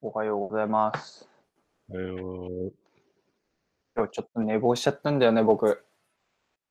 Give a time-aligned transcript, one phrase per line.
[0.00, 1.28] おはようございます。
[1.90, 2.72] えー、
[3.94, 5.84] 今日ちょっと寝坊しちゃったんだよね、僕。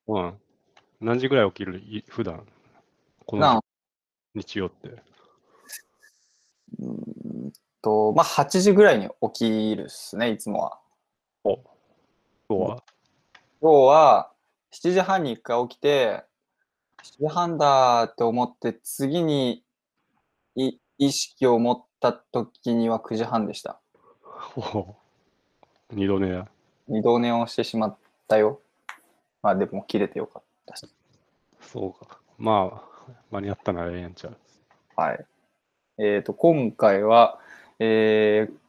[0.08, 0.34] うん。
[1.00, 1.80] 何時ぐらい起きる？
[1.80, 2.46] い普段？
[3.26, 3.64] こなの
[4.36, 4.90] 日曜って？
[4.90, 6.88] うー
[7.48, 10.78] んと、まあ、8時ぐらいに起きるっすね、いつもは。
[11.46, 11.58] お
[12.50, 12.84] 今日は？
[13.62, 14.32] 今日は
[14.74, 16.26] 7時半に一回起きて、
[17.02, 19.64] 7時半だって思って、次に
[20.56, 23.80] い意識を持った時には9時半でした。
[24.56, 24.96] お
[25.92, 26.48] 二度寝や。
[26.88, 27.98] 二度寝をしてしまっ
[28.28, 28.60] たよ。
[29.42, 30.88] まあでも切れてよかったし。
[31.60, 32.20] そうか。
[32.38, 34.38] まあ、間に合ったならええやんちゃう。
[34.96, 35.26] はい。
[35.98, 37.40] えっ、と、今回は、
[37.80, 38.62] えー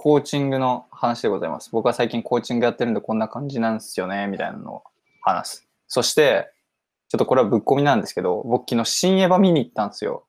[0.00, 1.70] コーチングの話でございます。
[1.72, 4.82] 僕は最近コーチングやってるんでこんな感じなんですよね、みたいなのを
[5.20, 5.68] 話す。
[5.88, 6.52] そして、
[7.08, 10.24] ちょっとこれはぶっ込みなんですけど、僕昨日新エヴァ見に行ったんですよ。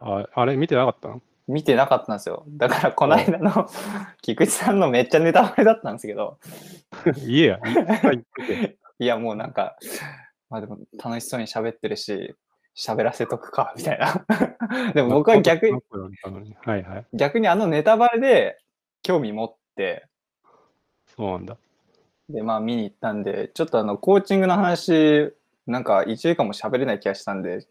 [0.00, 1.22] ああれ見てなかったの？
[1.50, 2.44] 見てなかったんですよ。
[2.48, 3.68] だからこの間の
[4.22, 6.38] 菊池さんのめっちゃネタバレだったんですけど、
[7.26, 7.60] 家や。
[8.98, 9.76] い やもうなんか、
[10.48, 12.36] まあでも楽しそうに喋ってるし、
[12.76, 14.24] 喋らせとくか、みたいな。
[14.94, 15.82] でも僕は逆に、
[16.64, 17.06] はいはい。
[17.14, 18.58] 逆にあのネタバレで
[19.02, 20.06] 興味持って、
[21.16, 21.56] そうなんだ。
[22.28, 25.34] で、まあ見に行ったんで、ちょっとあの、コーチングの話、
[25.66, 27.66] なんか1時間も喋れない気がしたんで、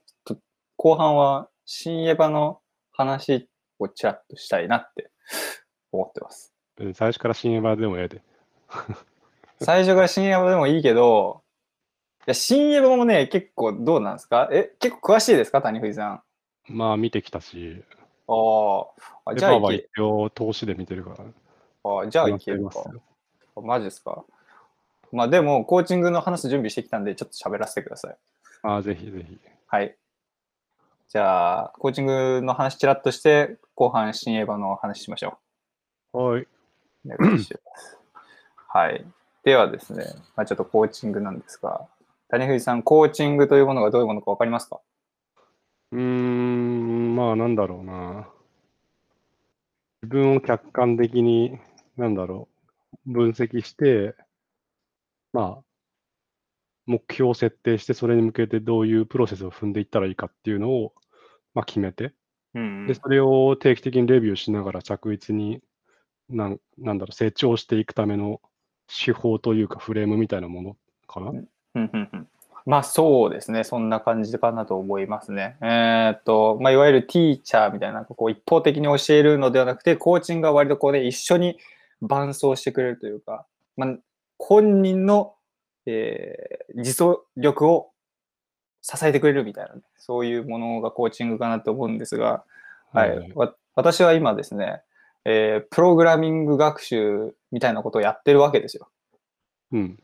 [0.76, 5.12] 後半は新エヴァの話をちらっとしたいなって
[5.92, 6.52] 思ってます。
[6.80, 8.24] うん最初から新エヴァでもええで。
[9.62, 11.44] 最初から新エヴァでもいいけど、
[12.22, 14.50] いや新エヴァもね、結構どうなんですか？
[14.52, 15.62] え、結構詳しいですか？
[15.62, 16.24] 谷藤さん。
[16.70, 17.84] まあ見てきたし、
[18.28, 18.86] あー
[19.26, 21.26] あ、エヴァはじゃあいけ一、応投資で見てるから。
[22.02, 22.84] あじゃあいけるか。
[23.62, 24.26] マジですか？
[25.12, 28.18] まあでも、コーチングの話す準備してきたんで、ちょっと喋らせてください。
[28.64, 29.38] ああ、ぜひぜひ。
[29.68, 29.96] はい。
[31.10, 35.40] じゃあ、コーチングの話ちらっとして、後半新エヴァの話しましょ
[36.14, 36.42] はい。
[36.42, 36.48] う。
[37.06, 37.98] お願いします。
[38.68, 39.04] はい。
[39.44, 41.88] ではですね、まあ、ちょっとコーチングなんですが、
[42.30, 44.80] 谷藤さん、コーチングというものがどういうものか分かりますか？
[45.94, 48.30] うーん、まあなんだろうな。
[50.04, 51.58] 自分を客観的に、
[51.98, 52.48] なんだろ
[53.08, 54.14] う、分析して、
[55.34, 55.64] まあ、
[56.90, 60.94] 目標を設定して、それに向けてどういうプロセスを踏んでいったらいいかっていうのを、
[61.54, 62.14] まあ、決めて、
[62.56, 65.62] うんで、それを定期的にレビューしながら着実に、
[66.30, 68.42] なんなんだろう、成長していくための
[68.88, 71.30] 手法というかフレームみたいなものかな。
[71.30, 72.28] うんうんうん
[72.66, 75.58] まあそうですね、そんな感じかなと思いますね。
[75.62, 81.58] えーっと、まあ、いわゆるティーチャーみたいな、こう一方的に教えるのではなくて、コーチングが割とこうね、一緒に
[82.02, 83.46] 伴走してくれるというか、
[83.76, 83.96] まあ、
[84.38, 85.34] 本人の、
[85.92, 87.90] えー自走力を
[88.82, 92.44] 支えてくれるみたいなね、そういうものがコーチングかなと思うんですが、
[92.94, 94.82] はい、わ私は今ですね、
[95.26, 98.88] えープログラミング学習みたいなことをやってるわけですよ。
[99.72, 100.00] うん。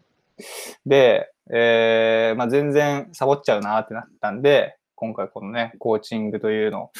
[0.85, 6.91] で、えーまあ、全然サボっちゃうなってなったんで、今回このね、コーチングというのを、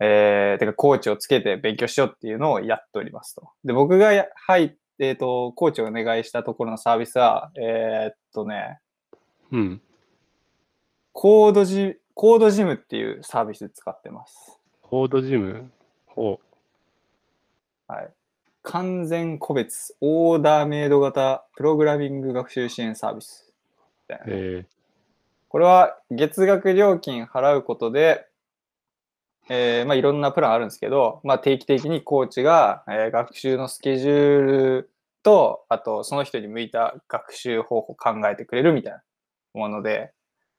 [0.00, 3.50] えー、てかコーチをつけて勉強しようっていうのをやっておりますと。
[3.64, 8.78] で、僕がや入って、えーと、コーチをお願いしたところのサービスは、えーっとね、
[9.52, 9.82] うん。
[11.12, 14.58] コードジ、コードジムっていうサービス使ってます。
[14.82, 15.70] コードジム？
[16.16, 16.40] を、
[17.88, 18.08] はい。
[18.62, 23.52] 完全個別、オーダーメイド型プログラミング学習支援サービス。
[24.08, 24.64] え
[25.48, 28.26] これは月額料金払うことで、
[29.48, 34.90] えーまあ、いろんなプランあるんですけど、まあ、定期的にコーチが、えー学習のスケジュール
[35.22, 39.02] と、あとその人に向いた学習方法を考えてくれるみたいな
[39.52, 40.12] もので、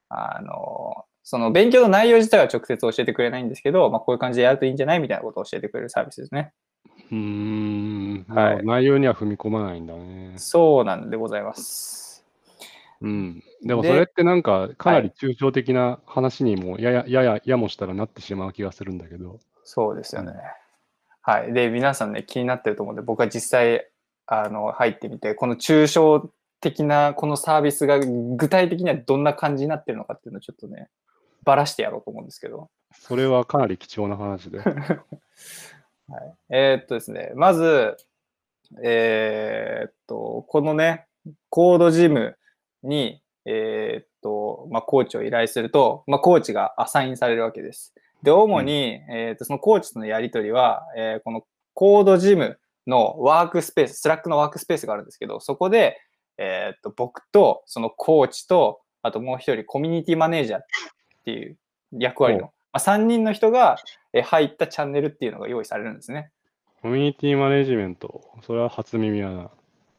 [0.09, 6.53] あのその勉強の内容自体は直接教えてくれないんですけど、まあ、こういう感じでやるといいんじゃないみたいなことを教えてくれるサービスですね。
[7.11, 10.33] ー、うーん、はいまあ内容には踏み込まないんだね。
[10.37, 12.04] そうなんでございます。
[13.01, 13.43] うん。
[13.63, 19.39] でもでそれってなんか、かなり抽象的な話にもやや、やや、やもしたらなってしまう気がするんだけど。
[19.63, 20.33] そうですよね。
[21.21, 21.53] はい。
[21.53, 23.89] で、皆さんね、気になってると思うんで、僕は実際、
[24.27, 26.29] あの、入ってみて、この抽象
[26.61, 30.89] 的なこのサービスが具体的にはどんな感じになってるのかっていうのをちょっとね、
[31.43, 32.69] ばらしてやろうと思うんですけど。
[32.93, 34.59] それはかなり貴重な話で。
[34.65, 34.69] はい。
[36.49, 37.97] えーっとですね、まず、
[38.83, 41.07] えーっと、このね、
[41.49, 42.37] コードジム
[42.85, 47.93] に、えーっと、まあ、コーチを依頼すると、まあ、コーチがアサインされるわけです。
[48.23, 51.43] で、主に、えーっと、そのコーチとのやりとりは、えーこの
[51.73, 55.99] コードジムのワークスペース、スラックのワークスペースがあるんですけど、そこで、
[56.37, 60.63] えーっと、僕と、そのコーチと、あともう一人、コミュニティマネージャーっ
[61.25, 61.57] ていう
[61.91, 63.77] 役割の、まあ、3人の人が、
[64.13, 66.31] えー入ったチャンネルっていうのが用意されるんですね。
[66.81, 68.21] コミュニティマネジメント。
[68.43, 69.51] それは初耳やな。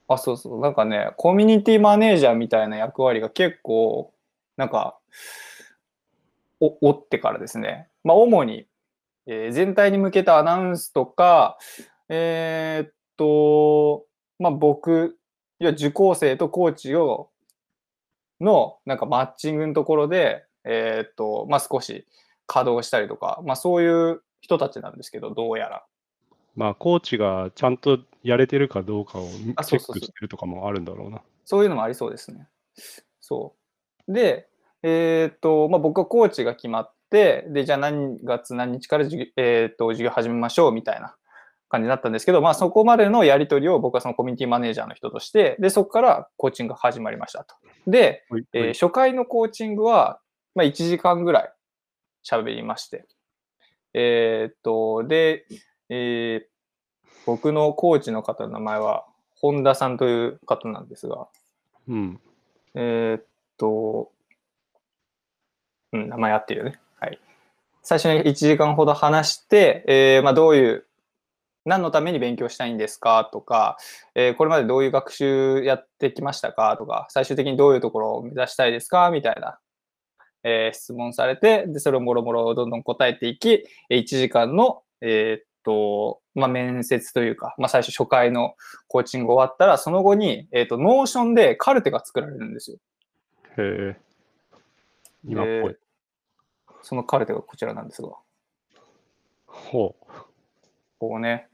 [0.09, 0.61] あ、そうそう。
[0.61, 4.13] なんかね、コミュニティマネージャーみたいな役割が結構、
[4.57, 4.99] なんか、
[6.61, 7.89] お、おってからですね。
[8.05, 8.67] まあ、主に、
[9.27, 11.59] えー全体に向けたアナウンスとか、
[12.09, 14.07] えーっと、
[14.39, 15.19] まあ、僕、
[15.59, 17.31] いや、受講生とコーチを、
[18.41, 22.07] の、なんかマッチングのところで、えーっと、まあ、少し
[22.47, 25.85] 稼働したりとか、まあ、そういう人たちなんですけど、どうやら。
[26.57, 31.21] まあ、コーチがちゃんとやれてるかどうかをチェックしてるとかもあるんだろうな。
[31.45, 32.49] そういうのもありそうですね。
[33.21, 33.55] そ
[34.09, 34.13] う。
[34.13, 34.49] で、
[34.83, 41.15] えーっと、まあ、僕はコーチが決まって、で、じゃあ何月何日から授業,、えーっと授業始めましょうみたいな
[41.69, 47.55] 感じになったんですけど、まあ、そこまでのやり取りを僕はそのコミュニティマネージャーの人として、で、そこからコーチングが始まりましたと。
[47.87, 50.21] で、はいえー初回のコーチングは、
[50.55, 51.53] まあ、1時間ぐらい
[52.29, 53.07] 喋りまして、
[53.95, 55.47] えーっと、で、
[55.89, 56.57] えー
[57.25, 59.05] 僕のコーチの方の名前は、
[59.35, 61.27] 本田さんという方なんですが、
[61.89, 62.21] うん。
[62.75, 63.25] えーっ
[63.57, 64.13] と、
[65.93, 66.79] うん、名前合ってるよね。
[67.01, 67.19] はい。
[67.83, 70.87] 最初に1時間ほど話して、えーまあ、どういう、
[71.65, 73.29] 何のために勉強したいんですか？
[73.33, 73.77] とか、
[74.15, 76.77] えーこれまでどういう学習やってきましたか？
[76.79, 79.11] とか、最終的にどういうところを目指したいですか？
[79.11, 79.59] みたいな、
[80.45, 88.55] えー質問されて、で、それをもろもろどんどん答えていき、えー1時間の、えと、まあ、面接というか、まあ、最初初回の
[88.87, 92.79] コーチング終わったら、その後に、えーっと、ノーションでカルテが作られるんですよ。
[93.59, 93.97] へえ。
[95.27, 95.79] 今っぽいで。
[96.83, 98.11] そのカルテがこちらなんですが、
[99.47, 100.07] ほう。
[101.01, 101.49] ここね、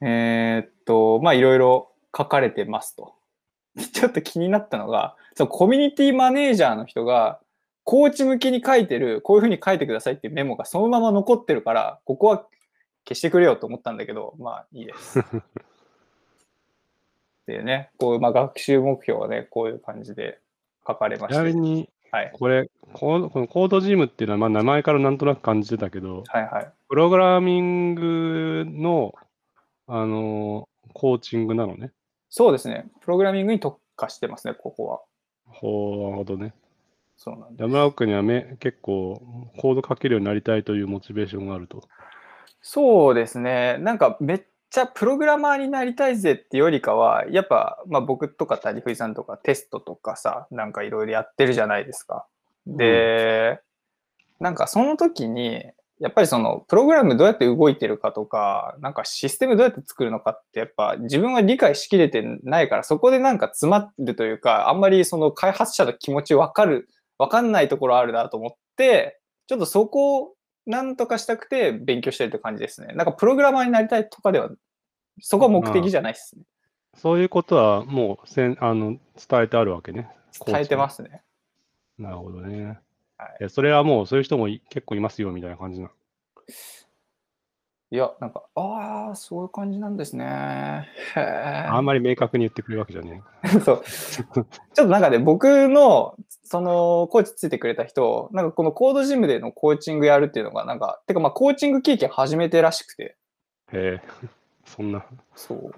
[0.00, 3.14] えーっと、まあ、いろいろ書かれてますと。
[3.92, 7.38] ちょっと気になったのが、そのコミュニティマネージャーの人が、
[7.84, 12.46] コーチ向きに書いてる、こういうふうに書いてくださいっていうメモがそのまま残ってるから、ここは
[13.06, 15.20] 消してくれよと思ったんだけど、まあいいです。
[17.46, 20.38] でね、こうまあ、学習目標はね、こういう感じで
[20.86, 21.42] 書かれまちして。
[21.42, 22.30] なみに、はい。
[22.32, 26.72] これ、コードこのコードジムっていうのは、まあ、名前からなんとなく感じてたけど、はいはい。
[26.88, 29.14] プログラミングの、
[29.86, 31.90] あのーコーチングなのね。
[32.28, 32.86] そうですね。
[33.00, 35.00] プログラミングに特化してますね、ここは。
[35.46, 36.54] ほう、なるほどね。
[37.16, 37.62] そうなんです。
[37.62, 39.20] 山奥にはめ結構、
[39.58, 41.88] コード書けるようになりたいというモチベーションがあると。
[42.62, 43.76] そうですね。
[43.78, 52.26] なんかめっちゃプログラマーになりたいぜってよりかは、やっぱ、まあ、僕とか谷藤さんとかテストとかさ、なんかいろいろやってるじゃないですか。
[52.66, 53.60] で、
[54.40, 55.62] なんかその時に、
[56.00, 66.88] やっぱりそのプログラムどうやって動いてるかとか、なんかシステムどうやって作るのかってやっぱ自分は理解しきれてないから、そこでなんか詰まるというか、あんまりその開発者の気持ちわかる、
[67.18, 70.34] わかんないところあるなと思って、ちょっとそこを
[70.66, 72.94] なんとかしたくて勉強してるって感じですね。
[72.94, 74.50] なんかプログラマーになりたいとかでは、
[75.20, 76.44] そこは目的じゃないですね。
[76.94, 80.08] そういうことはもうせんあの伝えてあるわけね。。
[80.46, 81.22] 伝えてますすね。
[81.98, 82.78] なるほどね。
[83.16, 85.90] はいそれはもうそういう人もい結構いますよみたいな感じな。
[87.92, 90.24] いや、なんか、ああ、そういう感じなんですね。
[90.24, 93.22] あんまり明確に言ってくれるわけじゃね
[93.62, 93.82] そう。
[93.84, 103.18] ちょっとなんかね、僕の、その、コーチついてくれた人、なんかこのコードジムでのコーチングやるっていうのが、なんか、てかまあ、コーチング経験初めてらしくて、
[103.74, 104.00] え。
[104.00, 104.28] へえ。
[104.64, 105.04] そんな。
[105.34, 105.70] そう。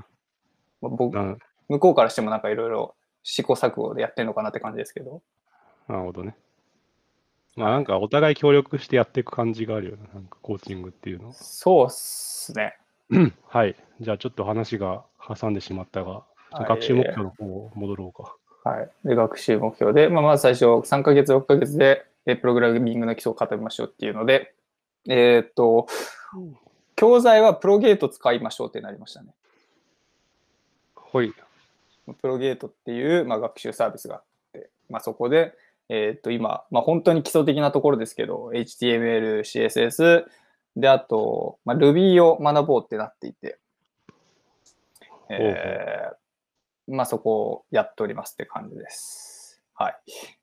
[0.83, 1.37] まあ、僕、な
[1.69, 2.95] 向こうからしてもなんかいろいろ
[3.25, 5.21] 試行錯誤でやってるのかなって感じですけど。
[5.89, 6.37] なるほどね。
[7.57, 10.03] まあなんかお互い協力してやっていく感じがあるよね。
[10.13, 11.33] なんかコーチングっていうの。
[11.33, 12.77] そうっすね。
[13.47, 13.77] はい。
[14.01, 16.25] じゃあちょっと話が挟んでしまったが、はい
[16.69, 18.37] 学習目標の方を戻ろうか。
[18.65, 18.91] はい。
[19.05, 24.55] で、学習目標で、まあ、まず最初、3ヶ月、6ヶ月で、えプログラミングの基礎を固めましょうっていうので、
[25.09, 25.89] えーっと、
[26.97, 29.35] 教材はプロゲート使いましょうってなりましたね。
[30.95, 31.35] ほい。
[32.23, 35.55] プロゲートっていう、まあ、学習サービスがあって、まあ、そこで、
[35.89, 40.25] えーっと、今、まあ、本当に基礎的なところですけど、HTML、CSS、
[40.77, 43.59] で、あと、まあ、Ruby を学ぼうってなっていて、
[45.31, 49.63] えーまあ、そこをやっておりますって感じです。
[49.75, 49.97] はい。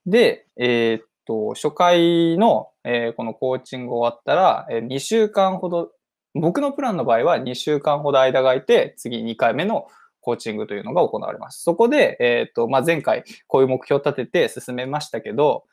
[0.05, 5.91] で、えーっと、初回の、えーこのコーチング終わったら、え2週間ほど、
[6.33, 9.87] 僕のプランの場合は2週間ほど間が空いて、次2回目の
[10.21, 11.61] コーチングというのが行われます。
[11.63, 15.65] そこで、えーっと、まあ、前回こういう目標を立てて進めましたけど、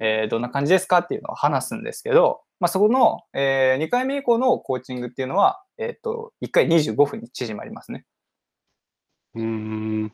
[0.00, 8.04] えーどんな感じですかっていうのを話すんですけど、まあ、そこの、え2回目以降のコーチングっていうのは、えーっと、1回25分に縮まりますね。
[9.34, 10.12] うーん。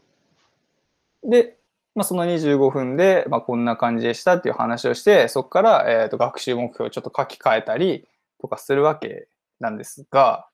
[1.23, 1.57] で、
[1.95, 8.09] まあ、その25分で、まあ、こんな感じでしたっていう話をして、そこから、えー、と学習目標をちょっと書き換えたり、
[8.45, 10.47] とかするわけなんですが、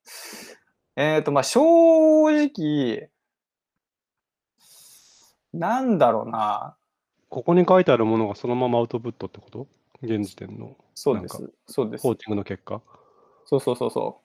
[0.94, 1.60] えっ、と、まあ、正
[2.28, 3.10] 直、
[5.52, 6.76] なんだろうな。
[7.28, 9.66] ここに書いてあるものがそのままアウトプットってこと？
[10.02, 11.52] 現時点のそうです。
[11.66, 12.10] そうですコ。
[12.10, 12.82] ーチングの結果。
[13.44, 14.20] そうそうそうそ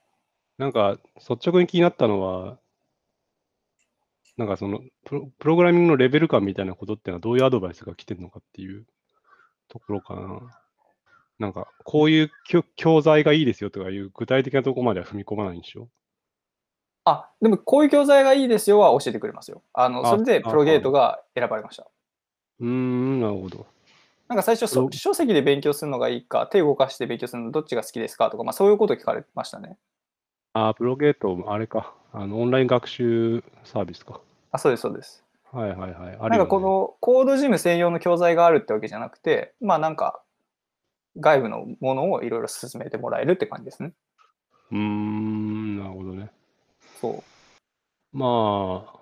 [0.57, 2.57] なんか、率直に気になったのは、
[4.37, 8.85] なんかそのプロ、プログラミングのレベル感みたいなことってのはどういうアドバイスが来てるのかっていう
[9.67, 10.39] ところかな。
[11.39, 15.89] なんか、こういう教教材がいいですよとかいう具体的なところまでは踏み込まないんでしょ？
[17.05, 19.61] あ、でもこういう教材がいいですよは教えてくれますよ。
[19.73, 21.85] あの、あそれであプロゲートが選ばれました。
[22.59, 23.67] うーん、なるほど。
[24.27, 29.77] なんか最初そうん書籍で勉強するのがいいか、手を動かして勉強するのどっちが好きですかとか、まあそういうこと聞かれましたね。
[30.53, 31.93] あー、プロゲート、あれか。
[32.11, 34.19] あの、オンライン学習サービスか。
[34.51, 35.23] あ、そうです、そうです。
[35.51, 36.17] はいはいはい。
[36.31, 40.21] なんかこのコードジム専用の教材があるってわけじゃなくて、まあなんか
[41.17, 43.93] 外部のものをいろいろ進めてもらえるって感じですね。
[44.71, 46.31] うーん、なるほどね。
[46.99, 47.23] そ
[48.13, 48.17] う。
[48.17, 48.99] まあ、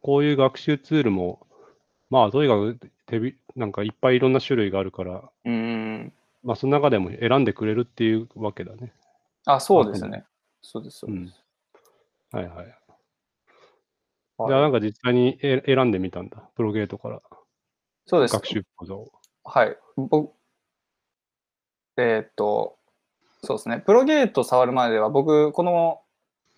[0.00, 1.46] こういう学習ツールも、
[2.10, 6.12] まあ、とにかく手び、なんかいっぱいいろんな種類があるから、うーん。
[6.42, 8.92] まあ、その中でも選んでくれるっていうわけだね。
[9.46, 10.24] あ、そうですね。
[10.60, 11.44] そうです、そううでんす。。
[12.32, 12.56] はいはい。
[12.56, 12.82] はい
[14.48, 16.48] じゃあ、なんか実際にえ選んでみたんだ。
[16.56, 17.22] プロゲートから
[18.06, 18.34] そうです。
[18.34, 19.12] 学習講座を。
[19.44, 19.76] はい。
[19.96, 20.32] 僕、
[21.96, 22.78] えーっと、
[23.44, 23.80] そうですね。
[23.80, 26.00] プロゲート触る前では僕、この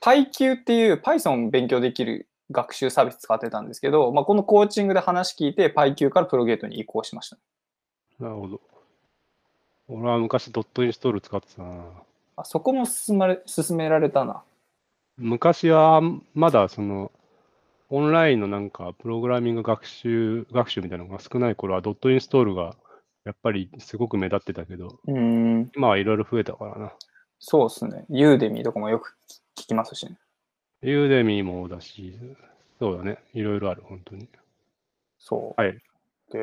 [0.04, 7.38] PyQ っていう Python 勉強できる学習サービス使ってたんですけど、まあ、このコーチングで話聞いて PyQ からプロゲートに移行しました。
[8.20, 8.60] なるほど。
[9.88, 11.84] 俺は昔ドットインストール使ってたな。
[12.36, 14.42] あそこも進まれ進められたな。
[15.16, 16.02] 昔は
[16.34, 17.10] まだその、
[17.88, 22.76] オンラインのなんかプログラミング学習、学習みたいなのが少ない頃はドットインストールが
[23.24, 26.92] やっぱりすごく目立ってたけど、うーん、今はいろいろ増えたからな。
[27.38, 28.04] そうですね。
[28.10, 29.16] ユーデミーとかもよく
[29.64, 30.18] 聞きますしね。
[30.82, 32.18] ユーデミーもだし、
[32.78, 33.18] そうだね。
[33.32, 34.28] いろいろある、本当に。
[35.18, 35.60] そう。
[35.60, 35.78] はい。
[36.30, 36.38] で、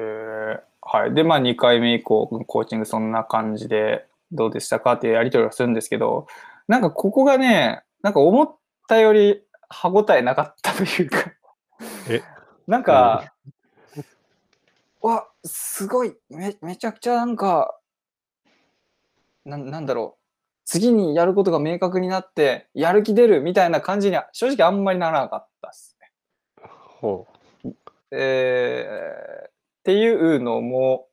[0.82, 1.13] はい。
[1.13, 6.25] で、まあ2回目以降、コーチングそんな感じでどうでしたかってやり取りをするんですけど、
[6.68, 8.56] なんかここがね、なんか思っ
[8.88, 11.32] たより歯応えなかったというか、
[12.10, 12.24] え？
[12.66, 13.36] なんか、
[15.01, 17.78] わ、すごい、め、めちゃくちゃなんか、
[19.46, 20.21] ななんだろう、
[20.72, 26.12] 次にやることが明確になって、やる気出るみたいな感じには正直あんまりならなかったですね。
[27.01, 27.28] ほ
[28.12, 29.51] えーっ
[29.84, 31.10] ていうのも、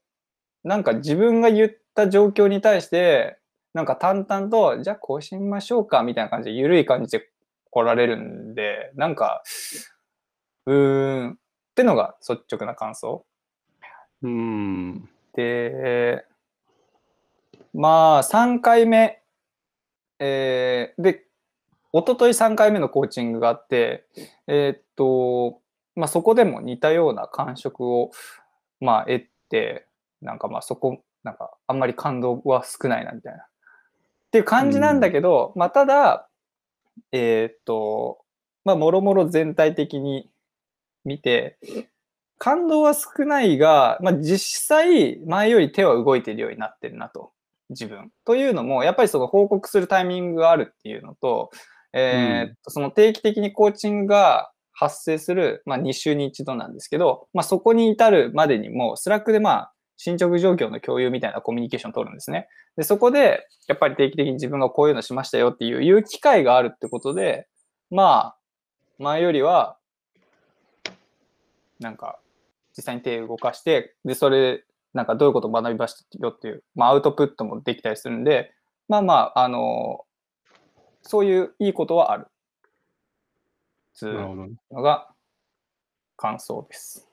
[0.62, 3.40] なんか自分が言った状況に対して、
[3.74, 7.28] なんか淡々と、じゃあこうしましょうかみたいな感じで、緩い感じで
[7.68, 9.42] 来られるんで、なんか、
[10.66, 11.36] うーん、っ
[11.74, 13.26] てのが率直な感想。
[14.22, 14.28] う。
[14.28, 15.08] ん。
[15.34, 16.24] で、
[17.74, 19.20] まあ、3回目、
[20.18, 21.24] えーで、
[21.92, 24.06] 一昨日3回目のコーチングがあって、
[24.46, 25.60] えーっと、
[25.96, 28.10] まあ、そこでも似たような感触を、
[28.80, 29.86] まあ、得て、
[30.20, 33.42] なんかまあ、そこ、なんか、あんまり感動は少ないな、みたいな。
[33.42, 33.46] っ
[34.30, 36.28] ていう感じなんだけど、まあ、ただ、
[37.12, 38.18] えーっと、
[38.64, 40.28] まあ、もろもろ全体的に
[41.04, 41.58] 見て、
[42.38, 47.32] 感動は少ないが、まあ、実際、前より手は動いているようになってるなと、
[47.70, 48.10] 自分。
[48.24, 51.50] というのも、やっぱりその報告するタイミングがあるっていうのと、
[51.92, 62.46] えーっとその定期的にコーチングが発生する、まあ、2週に1度なんですけど、まあ、そこに至るまでにも、スラックでまあ、進捗状況の共有みたいなコミュニケーションを取るんですね。
[62.76, 67.48] で、そこで、やっぱり定期的に自分がこういうのしましたよっていう、いう機会があるってことで、
[67.90, 68.38] まあ、
[69.00, 69.78] 前よりは、
[71.80, 72.20] なんか、
[72.76, 74.62] 実際に手を動かして、で、それ、
[74.94, 78.52] なんかどういうことを学びましたよっていう、まあ、アウトプットもできたりするんで、
[78.88, 80.04] まあまあ、あの、
[81.02, 82.26] そういういいことはある。
[83.94, 84.12] つう。
[84.70, 85.08] のが
[86.16, 87.08] 感想です。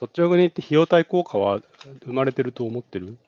[0.00, 1.60] 率直に言って費用対効果は
[2.04, 3.18] 生まれてると思ってる？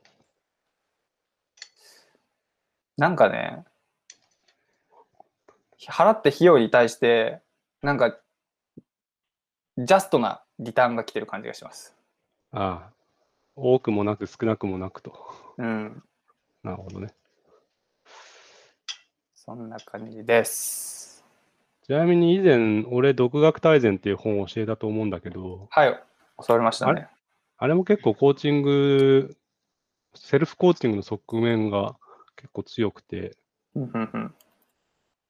[2.97, 3.65] なんかね、
[5.89, 7.41] 払った費用に対して、
[7.83, 8.17] なんか、
[9.77, 11.97] ジャストなリターンが来てる感じがします。
[12.53, 13.02] ああ。
[13.55, 15.13] 多くもなく少なくもなくと。
[15.59, 16.03] うん。
[16.63, 17.15] なるほどね。
[19.35, 21.25] そんな感じです。
[21.85, 26.03] ちなみに以前、俺、独学大全っていう本を教えたと思うんだけど、はい。
[26.47, 27.09] 教わりましたあね。
[27.59, 29.37] あれも結構コーチング、
[30.15, 31.97] セルフコーチングの側面が
[32.37, 33.37] 結構強くて、
[33.75, 34.35] うんうんうん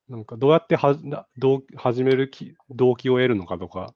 [0.08, 3.94] なんかどうやってはなどう始めるき動機を得るのかとか、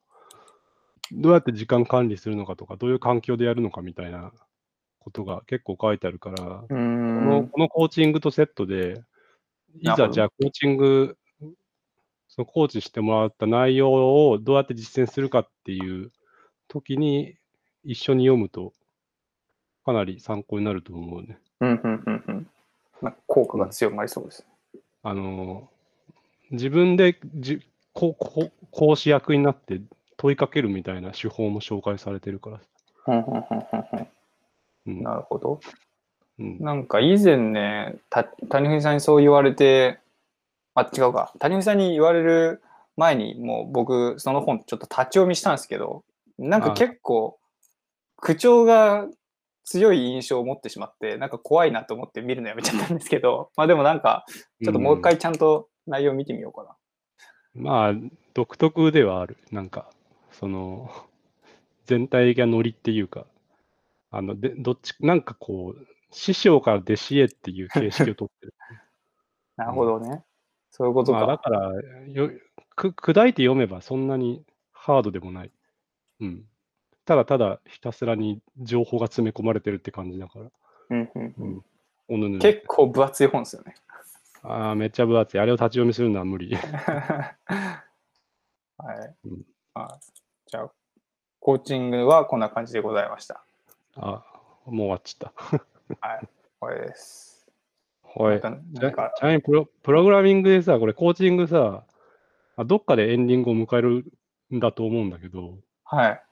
[1.12, 4.32] どうやって時間管理するのかとか、どういう環境でやるのかみたいな
[5.00, 7.48] ことが結構書いてあるから、このん。
[7.48, 9.02] このコーチングとセットで、
[9.78, 11.16] いざじゃあコーチング、
[12.28, 16.10] そのコーチしてもらった内容をどうやって実践するかっていう
[16.68, 17.36] 時に
[17.84, 18.72] 一緒に読むと
[19.84, 21.38] かなり参考になると思うね。
[21.60, 22.50] うん、うん、うん、うん。
[23.00, 24.46] なんか効果が強まりそうです。
[25.02, 25.70] あの、
[26.50, 27.60] 自分でじ
[27.92, 29.80] ここ講師役になって
[30.16, 32.60] 問いかけるみたいな手法も紹介されてるから。
[33.08, 33.44] うん、うん、うん、うん
[33.92, 34.08] うん
[34.86, 35.02] うん。
[35.02, 35.60] なるほど。
[36.38, 39.98] うん、なんか以前ね、た谷藤さんにそう言われて、
[40.74, 41.32] あ、違うか。
[41.38, 42.62] 谷藤さんに言われる
[42.96, 46.04] 前にもう僕、その本ちょっと立ち読みしたんですけど、
[46.38, 47.38] なんか結構、
[48.16, 49.06] 口調が
[49.64, 54.24] 強い印象を持ってしまって、なんか怖いなと思って見るのやめちゃったんですけど、 まあでもなんか、
[54.62, 56.76] ちょっともう一回ちゃんと内容見てみようかな。
[57.54, 57.94] まあ、
[58.34, 59.38] 独特ではある。
[59.50, 59.90] なんか、
[60.38, 60.90] その、
[61.86, 63.26] 全体がノリっていうか、
[64.10, 68.54] あの、で、どっち、なんかこう、師匠から弟子へっていう形式をとってる。
[69.56, 70.24] なるほどね。
[70.70, 71.44] そういうことまあ、だか。
[71.44, 71.72] から
[72.08, 72.30] よ
[72.74, 75.50] く、砕いて読めばそんなにハードでもない。
[76.20, 76.46] うん。
[77.06, 80.50] ただただひたすらに情報が詰め込まれてるって感じだから。
[80.90, 81.64] うんうんうん
[82.08, 82.38] うん。
[82.38, 83.74] 結構分厚い本ですよね。
[84.42, 85.40] ああ、めっちゃ分厚い。
[85.40, 86.54] あれを立ち読みするのは無理。
[87.46, 87.76] は
[88.92, 89.16] い。
[89.24, 89.98] うんあ
[90.48, 90.70] じゃあ、
[91.40, 93.42] コーチングはこんな感じでございました。
[93.96, 94.22] あ、
[94.66, 95.32] もう終わっちゃっ
[96.00, 96.06] た。
[96.08, 96.28] はい。
[96.60, 97.46] これです。
[98.14, 98.40] はい。
[98.40, 101.84] ななんかちなみにプロプログラミングでさ、これコーチングさ、
[102.56, 104.04] あどっかでエンディングを迎える
[104.54, 106.22] んだと思うんだけど、はい。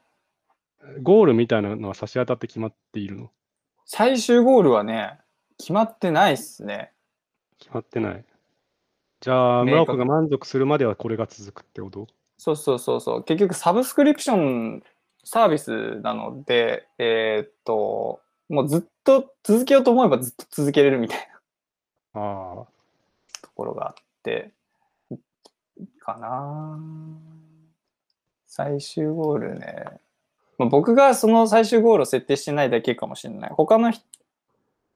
[1.01, 3.31] ゴールみたいなのは差し当たって決まっているの？
[3.85, 5.19] 最終ゴールはね、
[5.57, 6.91] 決まってないっすね。
[7.59, 8.25] 決まってない。
[9.21, 12.07] じゃあ、村岡が満足するまではこれが続くってこと？
[12.37, 13.23] そうそうそうそう。
[13.23, 14.83] 結局、サブスクリプション
[15.23, 21.29] サービスなので、えーっと、もうずっと続けようと思えばずっと続けれるみたい
[22.13, 22.65] なああ、
[23.41, 24.51] ところがあって、
[25.99, 26.79] かな
[28.45, 29.85] 最終ゴールね。
[30.57, 33.49] まあ僕がその最終ゴールを設定してないだけかもしれない。
[33.51, 34.03] 他の人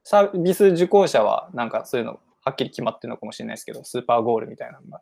[0.03, 5.01] サービス受講者はなんかそういうのはっきり決まってるのかもしれないですけど、スーパーゴールみたいなのが。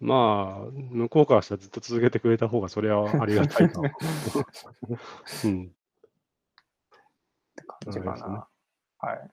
[0.00, 3.74] まあ、向こうからしたらずっと続けてくれた方がそれはありがたいな。
[5.44, 5.64] うん。
[5.64, 5.68] っ
[7.56, 8.48] て感じかなるほどねな。
[8.98, 9.30] はい。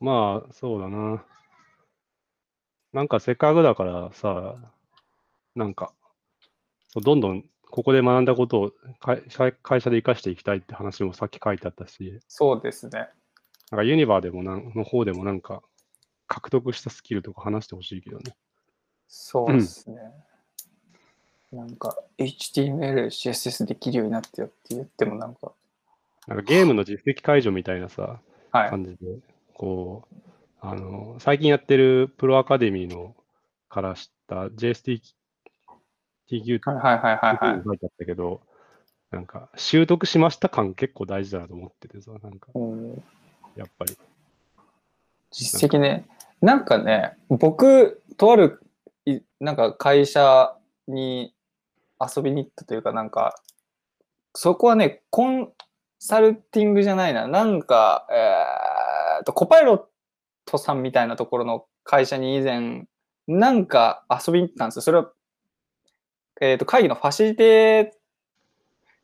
[0.00, 1.24] まあ、そうだな。
[2.92, 4.56] なんかせっかくだからさ、
[5.54, 5.92] なんか、
[6.96, 13.08] どんどんここで学んだことを会会会社で活かしていきたいって話もさっき書いてあったし、そうですね。
[13.70, 15.62] なんかユニバーでもなんの方でもなんか
[16.26, 18.34] 獲得したスキルとか話してほしいけどね。
[19.12, 19.96] そうですね。
[21.52, 25.50] なんか HTML、CSS できるようになってよって言ってもなんか、
[26.28, 28.20] なんかゲームの実績解除みたいなさ、
[28.52, 28.70] はい。
[28.70, 28.96] 感じで、
[29.54, 30.16] こう、
[30.60, 33.16] あの、最近やってるプロアカデミーの
[33.68, 37.62] から知った JSTQ ってはいはいはいはいはい。
[37.64, 38.40] 書いてあったけど、
[39.10, 43.02] なんか習得しました感結構大事だなと思っててさ、なんかうん
[43.56, 43.98] やっぱり。
[45.32, 46.04] 実績ね。
[46.40, 48.62] なんかね、僕、とある
[49.16, 50.56] いなんか会社
[50.88, 51.34] に
[52.00, 53.34] 遊びに行ったというか、なんか、
[54.34, 55.52] そこはね、コン
[55.98, 59.82] サルティングじゃないな、なんか、えー、と、コパイロッ
[60.46, 62.86] トさんみたいなところの会社に以前、
[63.26, 64.82] なんか遊びに行ったんですよ。
[64.82, 65.12] それは、
[66.40, 67.90] えー、と会議のファシリテー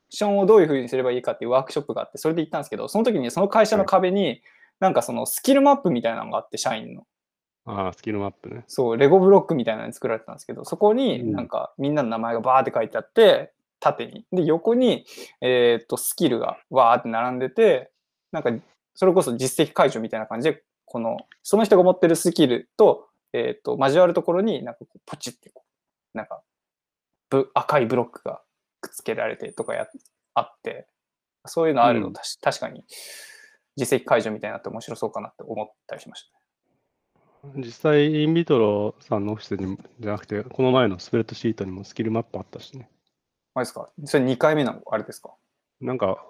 [0.08, 4.42] ションをどういうふうにすればいいかっていうワークショップがあって、それで行ったんですけど、その時にその会社の壁に、
[4.80, 7.06] なんかそのスキルマップみたいなのがあって、社員の。
[7.66, 8.64] ああ、スキルマップね。
[8.68, 14.24] そう、レゴブロックみたいなのに作られてたんですけど、そこにうんなんかみんなの名前がバーって書いてあって、縦に。
[14.32, 15.04] で、横に、
[15.40, 17.90] えーっと、スキルがわーって並んでて、
[18.32, 18.50] なんか、
[18.94, 25.64] それこそ実績解除みたいな感じで、この、その人が持ってるスキルと、えーっと、交わるところになんかこうポチってこ
[26.14, 26.42] う、なんか、
[27.28, 28.40] ぶ赤いブロックが
[28.80, 29.86] くっつけられてとかや
[30.34, 30.86] あって、
[31.44, 32.84] そういうのあるの、うん確かに
[33.76, 36.45] 実績解除みたいになって面白そうかなって思ったりしました。
[37.54, 42.88] 実際、インビトロさんのオフィスにじゃなくて、この前のスプレッドシートにもスキルマップあったしね。
[43.54, 43.88] あれですか？
[44.04, 45.34] それ2回目のあれですか？
[45.80, 46.24] なんか、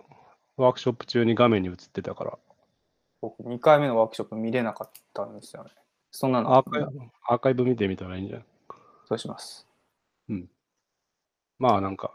[0.56, 2.38] ワークショップ中に画面に映ってたから、
[3.20, 5.70] 僕2回目のワークショップ見れなかったんですよね。
[6.10, 6.90] そんなのアーカイブ
[7.28, 8.46] アーカイブ見てみたらいいんじゃない？
[9.08, 9.66] そうします。
[11.58, 12.12] まあなんか、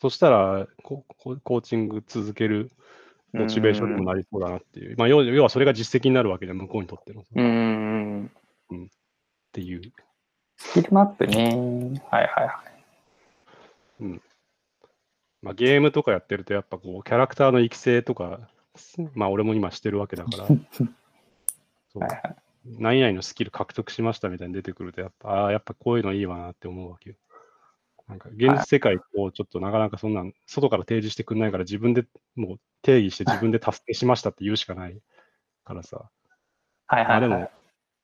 [0.00, 2.70] そしたらコココーチング続ける
[3.32, 4.96] モチベーションにもなりそうだなっていう。
[4.98, 7.22] まあ要要はそれが実績になるわけで、向こうにとっての。
[7.22, 8.32] っうんうん
[8.70, 8.90] うん。
[9.52, 9.92] ていう。
[10.56, 12.00] スキルマップね。
[12.10, 12.72] はいはいはい。
[15.42, 18.48] まあ、ゲームとかやってると、やっぱこう、キャラクターの育成とか、
[19.14, 20.54] まあ、俺も今してるわけだから、 そ
[21.96, 27.16] うはいはい何々のスキル獲得しましたみたいに出てくると、やっぱ、ああ、やっぱこういうのいいわなって思うわけよ。
[28.12, 32.04] なんか、現実世界をちょっとなかなかそんなん、外から提示してくんないから、自分で
[32.36, 35.00] もう定義して自分で達成しましたって言うしかない
[35.64, 36.10] からさ。
[36.86, 37.50] はいはい、はいまあでも。、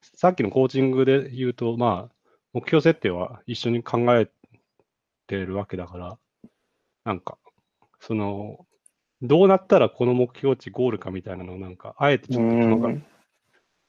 [0.01, 4.31] さっきのコーチングで言うと、まあ、目標設定は一緒に考え
[5.27, 6.19] てるわけだから、
[7.05, 7.39] なんか、
[8.01, 8.67] その、
[9.21, 13.07] どうなったらこの目標値ゴールかみたいなのをなんか、あえてちょっと細かくうん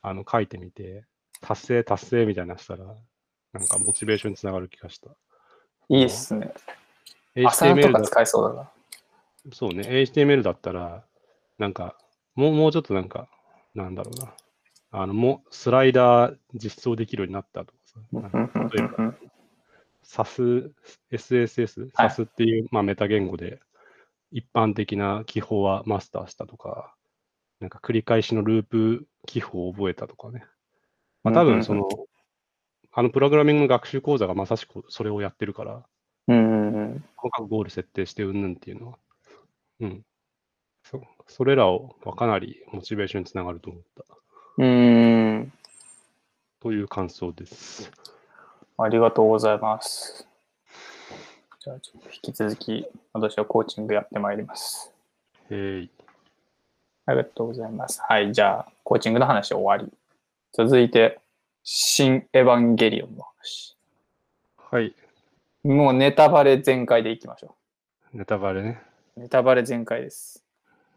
[0.01, 1.05] あの書いてみて、
[1.41, 2.85] 達成、達成みたいなのしたら、
[3.53, 5.09] なんかモチベーションにつながる気がした。
[5.89, 6.53] いいっすね。
[7.35, 8.71] HTML かだ使えそうだな。
[9.53, 11.03] そうね、HTML だったら、
[11.57, 11.95] なんか、
[12.35, 13.27] もうもうちょっとなんか、
[13.73, 14.33] なんだろうな。
[14.91, 17.99] あの、もうスライダー実装できるようになったとかさ、
[18.73, 19.13] 例えば、
[20.03, 20.71] SAS、
[21.11, 23.59] SSS、はい SAS っていう、まあ、メタ言語で
[24.31, 26.95] 一般的な記法はマスターしたとか、
[27.59, 30.45] なんか繰り返しのループ記法を覚えたとかね。
[31.23, 31.87] まあ、多分その、
[32.99, 35.85] あのプログラミングの学習講座がまさしくそれをやってるから、
[36.27, 37.01] うん。
[37.15, 38.97] 細かくゴール設定してうんぬんっていうのは、
[39.79, 40.01] うん。
[40.83, 44.03] そそれらをはかなりモチベーションにつながると思った
[44.57, 45.53] うーん。
[46.59, 47.89] という感想です。
[48.77, 50.27] ありがとうございます。
[51.63, 54.91] じゃあ、ちょっと引き続き、私はコーチングやってまいります。
[55.49, 55.89] へい。
[57.05, 58.01] ありがとうございます。
[58.01, 59.89] はい、じゃあ、コーチングの話終わり。
[60.51, 61.21] 続いて、
[61.71, 63.77] 新エヴァンゲリオンの話。
[64.71, 64.95] はい。
[65.63, 67.55] もうネタバレ全開でいきましょ
[68.11, 68.81] ネタバレね。
[69.15, 69.19] う。
[69.19, 70.43] ネタバレ全開です。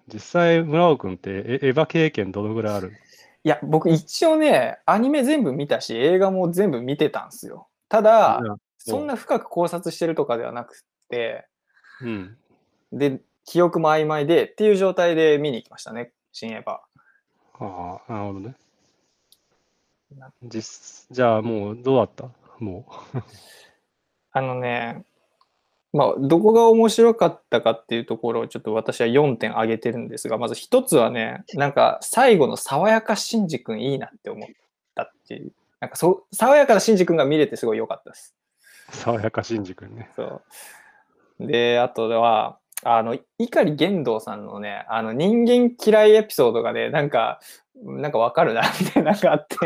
[0.09, 2.93] 実際、村尾君ってエエヴァ経験どのぐらいある？
[3.45, 7.69] いや、僕一応ね、アニメ全部見たし、映画も全部見てたんですよ。
[7.91, 8.41] ただ、
[8.79, 11.47] そんな深く考察してるとかではなくて、
[12.01, 12.39] うん。
[12.93, 16.71] で、記憶も曖昧でっていう状態で見に行きましたね、新エヴァ。
[16.71, 18.55] ああ、なるほどね。
[20.43, 22.29] 実、じゃあもうどうだった？
[22.59, 22.87] も
[24.33, 25.05] あのね、
[25.93, 34.49] まあ、どこが面白かったかっていうところをちょっと私は4点挙げてるんですが、まず一つはね、なんか最後の爽やかシンジ君いいなって思っ
[34.95, 38.35] たっていう、なんかそ爽やかなシンジ君が見れてすごい良かったです。
[38.93, 40.11] う、爽やか新君ね。
[40.17, 40.43] そ
[41.41, 41.47] う。
[41.47, 47.41] で、あとは、あの、碇玄道さんのね、あの、人間嫌いエピソードがね、なんか、
[47.75, 49.57] なんかわかるな、 みたいなのがあって、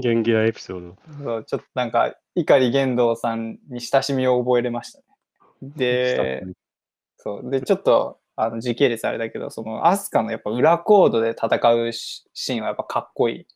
[0.00, 0.96] 元気なエピソード。
[1.24, 5.04] そうちょっとなんか、碇玄道さんに親しみを覚えれましたね。
[5.62, 6.42] で、
[7.18, 7.50] そう。
[7.50, 13.46] で、ちょっと、あの時系列あれだけど、その、アスカのやっぱ裏コードで戦うシシーンはやっぱかっこいい。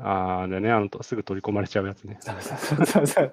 [0.00, 2.18] ああ、でね、あの、すぐ取り込まれちゃうやつね。
[2.20, 3.32] そうそうそう。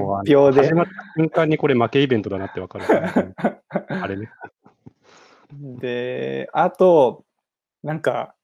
[0.00, 0.74] もうあの秒で始。
[0.74, 2.86] まった瞬間にこれ負けイベントだなってわかる。
[3.88, 4.30] あれね。
[5.52, 7.24] で、あと、
[7.82, 8.34] なんか、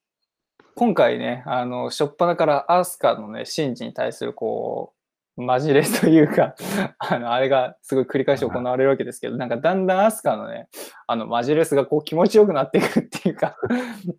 [0.74, 4.94] 今回ね、あの、初っ端からアスカのね、シンジに対するこ
[5.36, 6.54] う、マジレスというか、
[6.98, 10.68] あの、あれがすごい繰り返し行われるわけですけど、なんかだんだんアスカのね、
[11.06, 13.56] あの、マジレスがこう気持ちよくなっていくっていうか、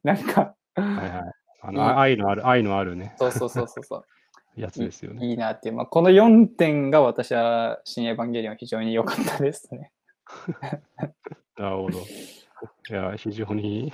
[0.04, 1.39] なんか、はいはい。
[1.62, 4.06] あいいの愛のある、愛のあるね、そうそうそうそうそう。
[4.56, 5.26] やつですよね。
[5.26, 9.92] いいなっていう、まあ、この4点が私は新エヴァンゲリオン非常に良かったですね。
[11.58, 12.00] なるほど。
[12.00, 13.94] いや、非常に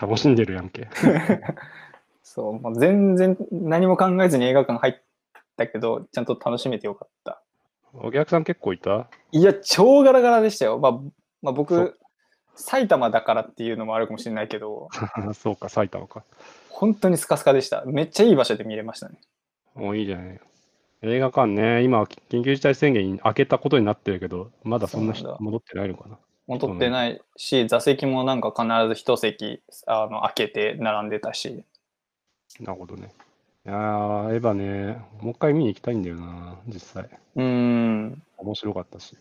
[0.00, 0.88] 楽しんでるやんけ。
[2.22, 4.96] そう、もう全然何も考えずに映画館入っ
[5.56, 7.42] たけど、ちゃんと楽しめてよかった。
[7.94, 9.08] お客さん結構いた？
[9.32, 10.78] いや、超ガラガラでしたよ。
[10.78, 11.02] まあ、まあ、
[11.42, 11.98] そ僕、
[12.54, 14.88] 埼玉だからっていうのもあるかもしれないけど、
[15.34, 16.24] そうか、埼玉か。
[16.72, 17.84] 本当にスカスカでした。
[17.86, 19.16] めっちゃいい場所で見れましたね。
[19.74, 20.40] もういいじゃない。
[21.02, 26.18] 映画館ね、今、緊急事態宣言に開けたことになってるけど、まだそんな人戻ってないのかな。
[26.46, 31.64] 戻ってないし、座席もなんか必ず一席あの開けて並んでたし。
[32.60, 33.12] なるほどね。
[33.66, 37.08] いやー、エヴァね、もう一回見に行きたいんだよな、実際。
[37.36, 38.22] うーん。
[38.36, 39.16] 面白かったし。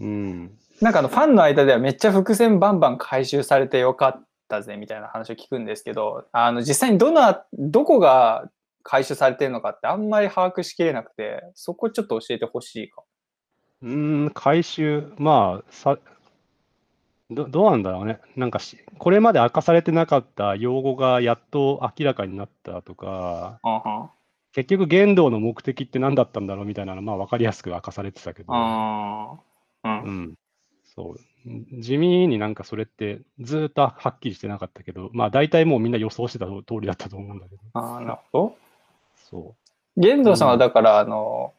[0.00, 0.58] うん。
[0.80, 8.50] なんかあのファンの間ではめっちゃ伏線バンバン回収されてよかったぜみたいな話を聞くんですけど、あの実際にどのあ、どこが
[8.82, 13.02] 回収されてるのかってあんまり把握しきれなくて、そこちょっと教えてほしいか。
[13.82, 15.98] うーん、回収、まあ、さ、
[17.30, 18.20] ど、どうなんだろうね。
[18.36, 23.60] なんかし、これまで明かされてなかった用語がやっと明らかになったとか、
[24.52, 28.56] 結局言動の目的って何だったんだろうみたいなの、まあ分かりやすく明かされてたけど、う。
[28.56, 30.34] うんん。
[30.94, 31.20] そう。
[31.80, 38.56] 地味になんかそれってずーっとはっきりしてなかったけど、まあ大体もうみんな予想してた通りだったと思うんだけど、あーなるほど。
[39.30, 39.54] そ
[39.96, 41.52] 玄道さんはだから、あの、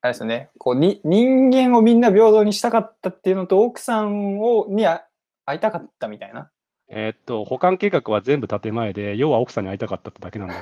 [0.00, 5.04] あれですよね、こうに人間をみんな平等にしたかったっていうのと、奥さんをにあ
[5.44, 6.50] 会いたかったみたいな。
[6.88, 10.54] えーっと、保管計画は全部建前で、要は奥さんに会いたかったってだけなんだ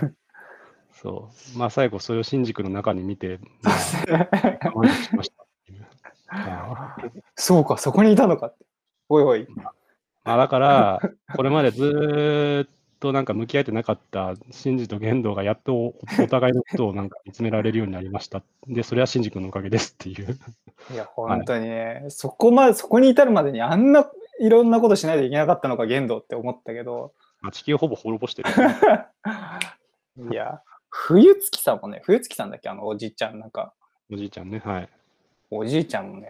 [0.00, 0.12] けど、
[0.92, 1.58] そう。
[1.58, 5.43] まあ最後、それを新宿の中に見て、まあ、しました
[7.36, 8.64] そうか、そこにいたのかって。
[9.08, 9.46] おいおい。
[9.54, 11.00] まあだから、
[11.36, 12.68] これまでずーっ
[12.98, 18.42] となんか向き合えてなかったシンジと玄道がやっとおお互いのことをなんか見つめられるようになりました。
[18.66, 20.38] で、それはシンジ君のおかげですっていう。
[20.90, 28.48] いや、本当にね、そこまで、そこに至るまでにあんないろんなことしないといけなかったのか、言動って思ったけど、まあ、地球をほぼ滅ぼしてる。
[30.32, 33.74] いや、冬月さんもね、冬月さんだっけ、あのおじいちゃん、なんか、
[34.10, 34.62] おじいちゃんね。
[34.64, 34.88] はい。
[35.56, 36.28] おじいちゃんもね、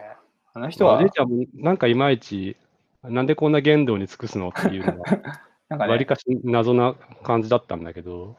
[0.53, 2.57] あの人はおじい、ちゃんもなんかいまいち、
[3.03, 5.05] なんでこんな言動に尽くすのっていうのが、
[5.69, 8.37] なんかね、わりかし謎な感じだったんだけど、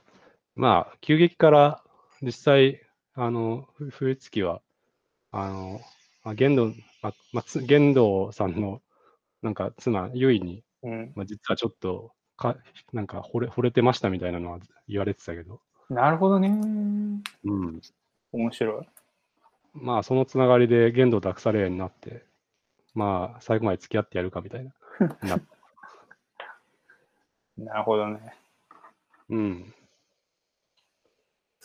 [0.56, 1.84] まあ、急激から
[2.22, 2.82] 実際、
[3.14, 4.62] あの、ふ冬月は、
[5.32, 5.82] あの、
[6.24, 6.72] まあ、玄道、
[7.02, 8.82] まあさんの、
[9.42, 12.58] なんか妻、ゆいに、うん、まあ、実はちょっとか、
[12.94, 16.50] なんか惚れ惚れてましたみたいなのは言われてたけど、なるほどね。
[17.44, 17.82] うん。
[18.32, 18.88] 面白い。
[19.76, 22.26] まあ、そのつながりで玄道を託されるようになって、
[22.94, 24.72] まあ、最後まで付き合ってやるかみたいな。
[25.22, 25.42] な
[27.58, 28.34] なるほどね。
[29.30, 29.74] うん。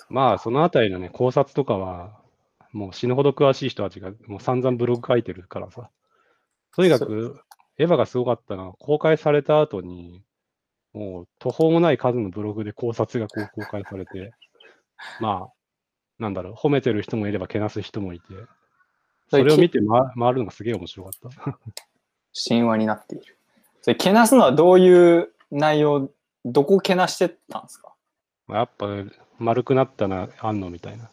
[0.08, 2.20] まあ、そのあたりのね、考察とかは、
[2.72, 5.90] もう死ぬほど詳しい人たちが、もう散々ブログ書いてるからさ。
[6.74, 7.40] とにかく、
[7.78, 10.22] エヴァがすごかったのは、公開された後に、
[10.92, 14.32] もう途方もない数のブログで考察がこう公開されて、
[15.20, 15.52] まあ、
[16.20, 18.26] なんだろう、褒めてる人もいれば、けなす人もいて、
[19.30, 21.58] それを見て回回るのがすげえ面白かった。
[22.48, 23.36] 神話になっている。
[23.82, 26.10] それ、けなすのはどういう内容、
[26.44, 27.94] どこけなしてたんですか？
[28.48, 28.86] やっぱ
[29.38, 31.10] 丸くなったな、あんのみたいな。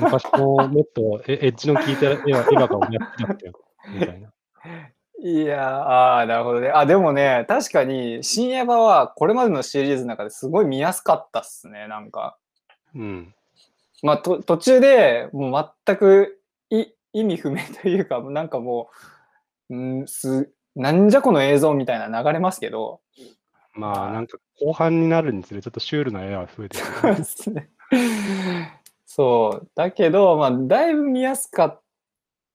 [0.00, 3.52] 昔ももっとエエッジの効いた絵は絵が俺やってたってよ、
[3.94, 4.32] みたいな。
[5.24, 6.70] いやあ、なるほどね。
[6.74, 12.36] あ、でもね、確かに、新エヴァはこれまでのシリーズの中ですごい見やすかったっすね、なんか。
[12.94, 13.34] うん。
[14.02, 18.90] まあ、と途中でもう全くい意味不明というか、なんかも
[19.70, 23.00] う、んすなんじゃこの映像みたいな流れますけど、
[23.74, 27.16] まあ、なんか後半になるにつれ、ちょっとシュールな絵は増えてくそうる。
[27.16, 27.70] ですね。
[29.06, 29.68] そう。
[29.74, 31.80] だけど、まあ、だいぶ見やすかっ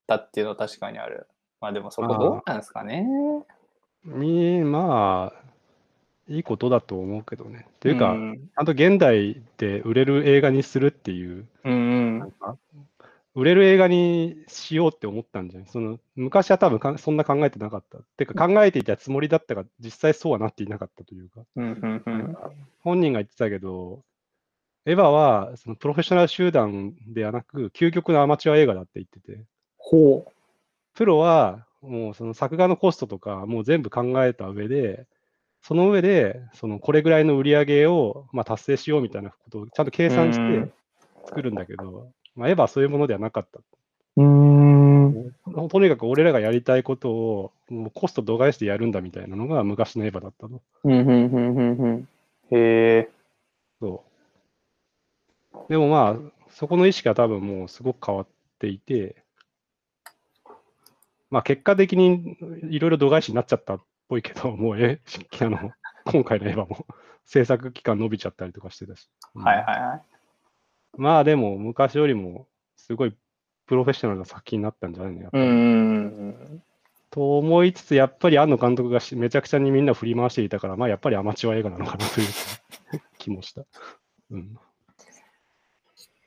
[0.08, 1.28] たっていうのは確かにある。
[1.60, 3.08] まあでもそこどうなんですかね。
[4.04, 5.47] みまあ、
[6.30, 7.66] いいことだと思うけどね。
[7.70, 12.58] っていうか、んちゃんと現代で売れる映画にするっていう、うんうんなんか、
[13.36, 15.70] 売れる映画にしようって思ったんじゃない？
[15.70, 18.00] その昔は多分かそんな考えてなかった。
[18.18, 21.42] てか考えていたつもりだったが、実際そうはなっていなかったというか。
[21.56, 22.38] うんうんうん
[22.82, 24.02] 本人が言ってたけど、
[24.86, 29.44] エヴァはそのプロフェッショナル集団ではなく、究極のアマチュア映画だって言ってて、
[29.78, 30.32] ほう。
[30.94, 35.06] プロはもうその作画のコストとかもう全部考えた上で、
[35.68, 40.74] その上で、そのこれぐらいの売り上げをまあ達成しようみたいなことをちゃんと計算してうん
[41.26, 43.60] 作るんだけど、まあ、エヴァはそういうものではなかった。
[44.16, 45.34] うーん。
[45.70, 50.62] とにかく俺らがやりたいことをもうコスト度外してやるんだみたいなのが昔のエヴァだったと。
[50.86, 52.08] うんうんうんうんうん。
[52.52, 53.10] へえ。
[53.82, 54.06] そ
[55.54, 55.58] う。
[55.68, 58.28] でもまあ、そこの意識は多分もうすごく変わっ
[58.60, 59.18] ていて、
[61.30, 62.38] まあ結果的に
[62.70, 65.02] いろいろ度外視になっちゃったっぽいけど、もうえ、
[65.42, 65.72] あの、
[66.06, 66.86] 今回のエヴァも
[67.26, 69.10] 制作期間伸びちゃったりとかしてたし。
[69.36, 70.02] うんはいはいはい。
[70.98, 73.14] まあでも昔よりもすごい
[73.68, 76.64] プロフェッショナルな作品になったんじゃないのやっぱりうん
[77.12, 82.28] と思いつつ、やっぱり庵野監督がしめちゃくちゃにみんな振り回していたから、まあやっぱりアマチュア映画なのかなという
[83.18, 83.64] 気もした。
[84.32, 84.58] うん。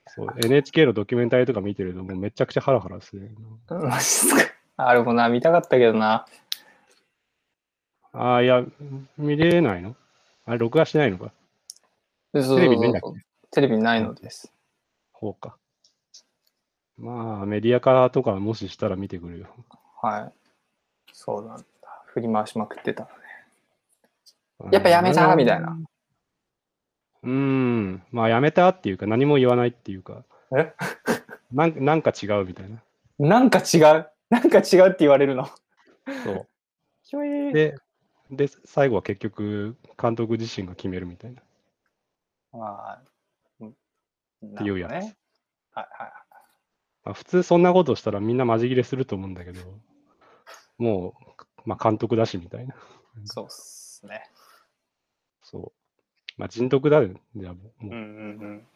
[0.07, 3.31] そう、NHK のドキュメンタリーとか見てると、もうめちゃくちゃハラハラする。
[3.69, 3.83] うん。
[3.89, 4.53] マジっすか。
[4.77, 6.27] あれもな、見たかったけどな。
[8.13, 8.65] ああ、いや、
[9.17, 9.95] 見れないの？
[10.47, 11.33] あれ、録画しないのか？
[12.35, 13.15] そうそうテレビないんだっそう
[13.51, 14.53] テレビないのです。
[15.13, 15.57] ほうか。
[16.99, 19.49] まあ、メディア化とかもししたら見てくるよ。
[20.03, 20.33] はい。
[21.13, 21.65] そうなんだ。
[22.07, 23.09] 振り回しまくってたの
[24.69, 24.73] ね。
[24.73, 25.79] やっぱやめたみたいな。
[27.23, 30.25] うーん、まあやめたっていうか、何も言わないっていうか、
[30.57, 30.73] え？
[31.53, 32.83] なんなんか違うみたいな。
[33.19, 34.07] なんか違う？
[34.31, 35.49] なんか違うって言われるの？
[36.25, 36.47] そ
[37.13, 37.53] う。
[37.53, 37.77] で、
[38.31, 41.43] で、最後は結局、監督自身が決めるみたいな。
[42.53, 43.03] まあ、
[43.61, 44.93] うんっていうやつ。
[44.93, 45.05] はい
[45.75, 46.13] はい
[47.05, 49.61] まあ、普通そんなことしたらみんなマジ切れすると思うんだけど、
[50.79, 51.15] も
[51.65, 52.75] う、まあ監督だしみたいな。
[53.25, 54.23] そうっすね。
[55.43, 55.73] そう。
[56.37, 57.21] まあ人徳だよね。
[57.37, 58.67] じゃあもう、もううんうんうん。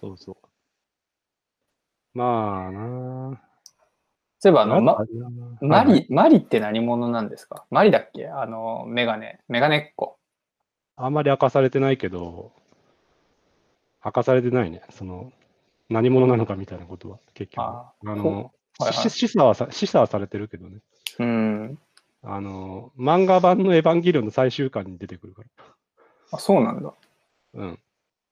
[0.00, 0.36] そうそう。
[2.14, 3.51] まあな
[4.42, 4.96] そういえば、あの、ま、
[5.60, 7.64] マリ、マリって何者なんですか？
[7.70, 8.26] マリだっけ？
[8.26, 10.18] あの、メガネ、メガネっ子。
[10.96, 12.50] あんまり明かされてないけど、
[14.04, 14.82] 明かされてないね。
[14.90, 15.30] その、
[15.88, 17.62] 何者なのかみたいなことは、結局。
[17.64, 20.80] ああの、はいはいし示唆はさ、示唆はされてるけどね。
[21.20, 21.78] うん。
[22.24, 25.48] あの、漫画版のエヴァンゲリオンの最終巻に出てくるから。
[26.32, 26.92] あ、そうなんだ。
[27.54, 27.78] うん。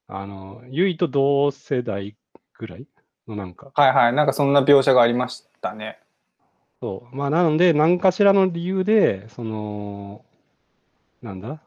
[0.09, 2.16] あの、ユイと同世代
[2.59, 2.87] ぐらい
[3.31, 3.73] のなんか。
[3.75, 4.12] はいはい。
[4.12, 5.99] なんかそんな描写がありましたね。
[6.81, 7.16] そう。
[7.16, 10.25] まあ、なので、何かしらの理由で、その、
[11.23, 11.61] なんだ？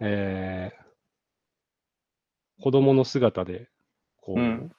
[0.00, 3.68] えー、子供の姿で、
[4.20, 4.72] こう、うん。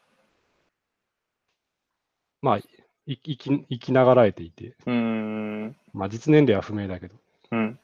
[2.42, 2.64] まあ、い
[3.08, 5.78] 生き、生きながらえていて、うーん。
[5.94, 7.16] まあ、実年齢は不明だけど。
[7.52, 7.80] うん。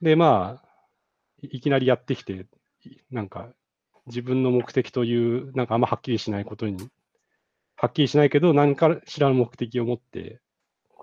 [0.00, 0.68] で、まあ、
[1.42, 2.46] いいきなりやってきて、
[2.84, 3.48] いなんか、
[4.06, 6.88] 自分の目的という、なんかあんまはっきりしないことに、
[7.80, 10.38] はっきりしないけど、何かしらの目的を持って、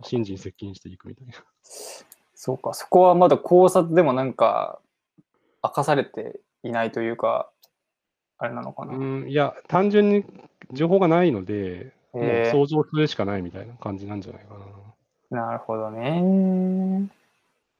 [0.03, 1.33] 信心接近していくみたいな。
[2.35, 2.75] そうか。
[2.75, 4.79] そこはまだ考察でもなんか、
[5.63, 7.49] 明かされていないというか、
[8.37, 8.95] あれなのかな。
[8.95, 10.23] うん、いや、単純に
[10.71, 14.53] 情報がないので、もう想像するしかないみたいな感じなんじゃないか
[15.31, 15.45] な。
[15.45, 17.09] なるほどね。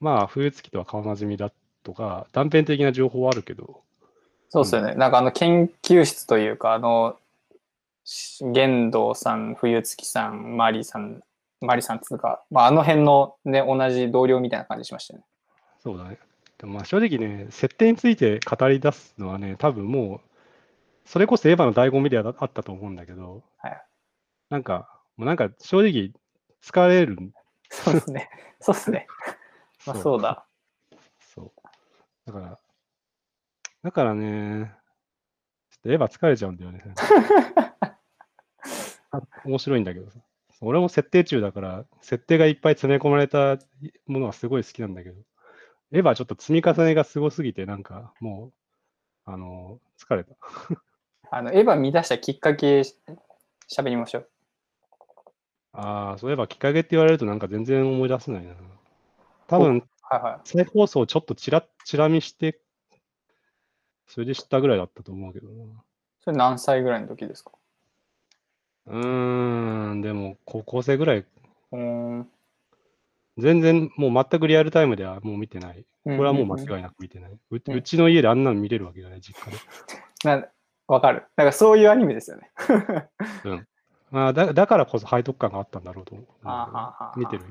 [0.00, 1.52] まあ、冬月とは顔なじみだ
[1.84, 3.80] とか、断片的な情報はあるけど、
[4.50, 4.94] そうですよね。
[4.96, 7.27] なんかあの研究室というか、あの、し
[8.52, 11.22] 玄道さん、冬月さん、マリさん、
[11.60, 15.26] マリさんつうか、まあ、あの辺のね、同じ同僚みたいな感じしましたよね。
[15.80, 16.18] そうだね。
[16.56, 20.20] でもまあ正直ね、設定について語り出すのはね、多分もう、
[21.04, 23.82] それこそエヴァの醍醐味ではあったと思うんだけど、はい
[24.50, 26.12] なんか、もうなんか正直
[26.62, 27.18] 疲れる。
[27.68, 28.30] そうですね。
[28.60, 29.06] そうですね。
[29.86, 30.46] まあ、そうだ。
[31.20, 31.52] そう。
[32.24, 32.58] だから、
[33.82, 34.72] だからね、
[35.70, 36.82] ちょっとエヴァ疲れちゃうんだよね。
[39.10, 40.18] あ面白いんだけどさ。
[40.60, 43.58] 俺も設定中だから、設定がいっぱい詰め込まれた
[44.06, 45.20] ものはすごい好きなんだけど、
[45.92, 48.52] エヴァはちょっと積み重ねがすごすぎて、なんかも
[49.26, 50.34] う、あの、疲れた。
[51.30, 52.96] あの、エヴァ見出したきっかけ、し
[53.70, 54.28] 喋りましょう。
[55.72, 58.54] ああ、そういえばきっかけって言われるとなんか全然思い出せないな。
[59.46, 60.48] 多分、はいはい。
[60.48, 62.60] 再放送ちょっとちらちら見して、
[64.08, 65.84] それで知ったぐらいだったと思うけどな。
[66.24, 67.52] それ何歳ぐらいの時ですか？
[68.88, 72.30] うーん、でも高校生ぐらい、うーん。
[73.36, 75.84] 全然もう全くリアルタイムではもう見てない。
[76.04, 76.60] これはもう間い。
[76.76, 77.30] 違いなく見てない。
[77.30, 79.58] ううんうちの家であんなの見れるわけじゃない、実家で。
[80.24, 80.48] な
[80.88, 81.26] わかる。
[81.36, 82.50] なんかそういうアニメですよね。
[84.10, 86.26] まあだだからこそ背徳感があったんだろうと思う。
[86.44, 87.44] あーはーはー見てる、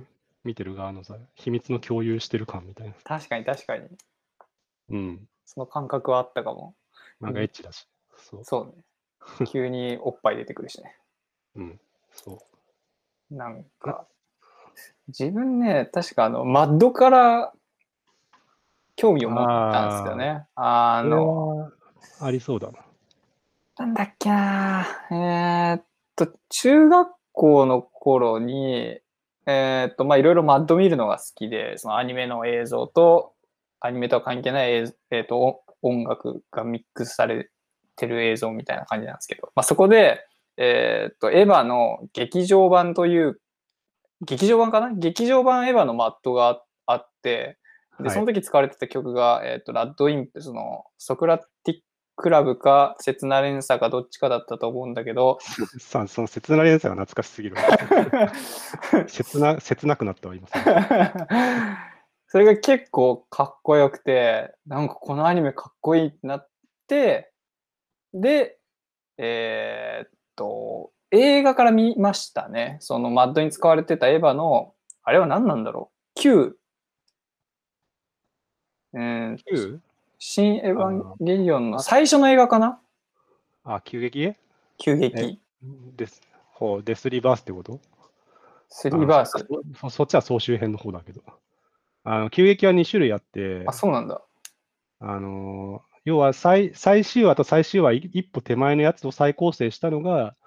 [0.44, 2.94] 見てる側のさ、秘密の共有してる感みたいな。
[3.04, 3.88] 確かに確かに。
[4.90, 5.30] うん。
[5.46, 6.76] その感覚はあったかも。
[7.22, 7.88] なんかエッチだし。
[8.16, 8.44] そう。
[8.44, 8.84] そうね。
[9.52, 10.98] 急におっぱい出てくるしね。
[11.58, 11.80] うん。
[12.14, 12.40] そ
[13.32, 13.36] う。
[13.36, 14.08] なんか、
[15.08, 17.54] 自分ね、確かあの、マッドから
[18.96, 20.46] 興味を持ったんですけどね。
[20.56, 21.72] あの、は
[22.22, 22.80] ありそうだな。
[23.78, 25.84] なんだっけなえーっ
[26.16, 29.00] と、中学校の頃に、
[29.46, 33.34] えーっと、まあ、いろいろマッド見るのが好きで、そのアニメの映像と、
[33.80, 37.50] アニメとは関係ないえーっと、お音楽がミックスされ
[37.96, 40.27] てる映像みたいな感じなんですけど、まあ、そこで、
[40.58, 43.40] えーっと、エヴァの劇場版という、
[44.22, 44.92] 劇場版かな？
[44.94, 47.58] 劇場版エヴァのマットがあって、
[48.00, 51.78] で、はいその時使われてた曲が、えっ、と、ラッドインプスのソクラティッ
[52.16, 55.38] クラブか、切な連鎖かどっちかだったと思うんだけど、
[55.80, 57.62] さその切な連鎖が懐かしすぎるわ。
[59.08, 60.48] 切な、切なくなったわ、今。
[62.30, 66.50] それが結構かっこよくて、なんかこのアニメかっこいいってなっ
[66.88, 67.32] て、
[68.14, 68.60] で、
[69.18, 72.78] えーっと、映画から見ましたね。
[72.80, 74.74] そのマッドに使われてたエヴァの、
[75.04, 76.54] あれは何なんだろう ?9。
[78.94, 79.80] えー、9?
[80.20, 82.80] 新エヴァンゲリオンの最初の映画かな？
[83.64, 84.34] あ、急激？
[84.78, 85.40] 急え激。
[85.96, 86.22] です。
[86.54, 87.80] ほう、デスリバースってこと？
[88.70, 89.36] スリーバース。
[89.36, 89.40] あ
[89.82, 91.22] そそっちは総集編の方だけど。
[92.04, 94.22] あの、急激は2種類あって、あ、そうなんだ。
[95.00, 100.38] あのー要は最最終話と最終話い一歩手前のやつを再構成したのが、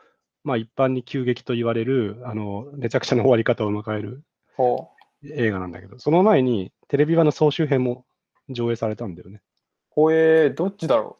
[0.43, 4.23] まあ一般に急激と言われる、あの、めちゃくちゃな終わり方を迎える
[4.57, 4.89] ほ
[5.23, 8.07] 映画なんだけど、その前にテレビ版の総集編も
[8.49, 9.37] 上映されたんだよね。
[9.37, 9.41] う。
[9.91, 11.19] ほえー、どっちだろ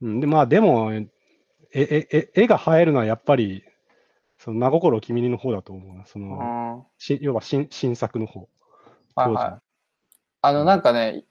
[0.00, 0.08] う？
[0.08, 1.06] ん、で、まあでも、え、
[1.74, 3.62] え、え、絵が映えるのはやっぱり、
[4.38, 6.06] その真心君にの方だと思うな。
[6.06, 6.22] そう。
[6.22, 6.38] うの、ん。
[6.78, 8.40] はし要は新新作の方。
[8.40, 8.46] い
[9.16, 9.62] 当時はい。
[10.40, 11.24] あの、なんかね、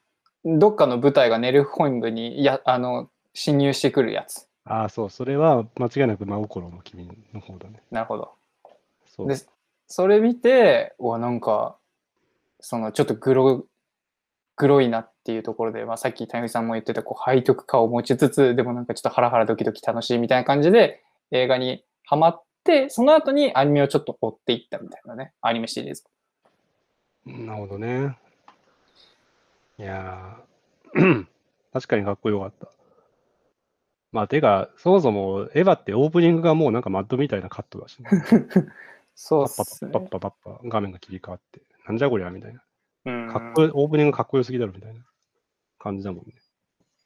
[0.57, 4.47] どっかの舞台がネルフォイムにやあの侵入してくるやつ。
[4.65, 7.81] ああ、そう、それは間違いなく真心の君の方だね。
[7.91, 8.31] なるほど。
[9.07, 9.27] そう。
[9.27, 9.35] で、
[9.87, 11.75] それ見て、うわ、なんか、
[12.59, 13.65] そのちょっとグロ、
[14.55, 26.03] グロいなっていうところで、まあ、さっき谷口さんも言ってた、こう、背徳感を持ちつつ、でもなんかちょっとハラハラドキドキ楽しいみたいな感じで、映画にハマって、その後にアニメをちょっと追っていったみたいなね、アニメシリーズ。
[27.25, 28.17] なるほどね。
[29.79, 31.25] いやー
[31.71, 32.67] 確かにかっこよかった。
[34.11, 38.09] まあ、てか、そもそもエヴァってオープニングがもうなんかマッドみたいなカットだしね。
[39.15, 40.07] そうパッパっすねパッ。
[40.07, 42.61] パパッパ画面が切り替わって、なんじゃこりゃみたいな。
[43.05, 45.01] うんかっこよオープニングかっこよすぎだろみたいな
[45.77, 46.33] 感じだもんね。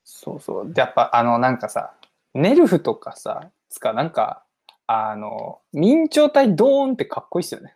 [0.04, 0.74] そうそう。
[0.74, 1.94] でやっぱ、あの、なんかさ、
[2.34, 4.44] ネルフとかさ、つか、なんか、
[4.88, 7.76] あの、明朝体ドーンってかっこいいっすよね。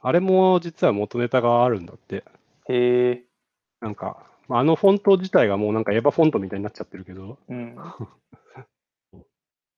[0.00, 2.24] あれも実は元ネタがあるんだって。
[2.68, 3.24] へえ。
[3.84, 4.16] なんか、
[4.48, 7.76] まああのフォント自体がもうなんかエヴァフォントみたいになっちゃってるけど、うん。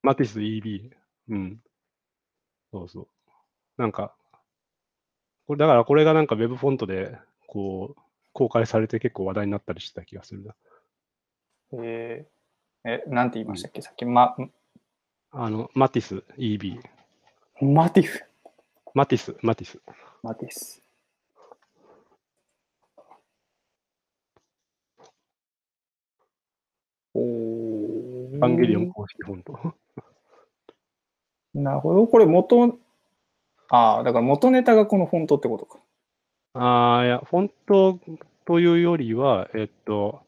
[0.03, 0.91] マティス EB。
[1.29, 1.61] うん。
[2.73, 3.09] そうそう。
[3.77, 4.15] なんか、
[5.49, 8.01] これだからこれがなんかウェブフォントで、こう、
[8.33, 10.55] 公開されて結構話題になったりしてた気がするな。
[11.83, 12.27] へ
[12.85, 12.89] え。
[12.89, 14.37] え、なんて言いましたっけ、さっき、ま、
[15.33, 16.81] あの、マティス EB。
[17.61, 18.23] マティフ。
[18.95, 19.81] マティス、マティス。
[20.23, 20.87] マティス。
[27.06, 29.75] おーエヴァンゲリオン公式フォント。
[31.55, 32.07] なるほど。
[32.07, 32.79] これ元、
[33.69, 35.79] ああ、だから元ネタがこのフォントってことか。
[36.55, 37.99] ああ、いや、フォント
[38.45, 40.21] というよりは、えっと、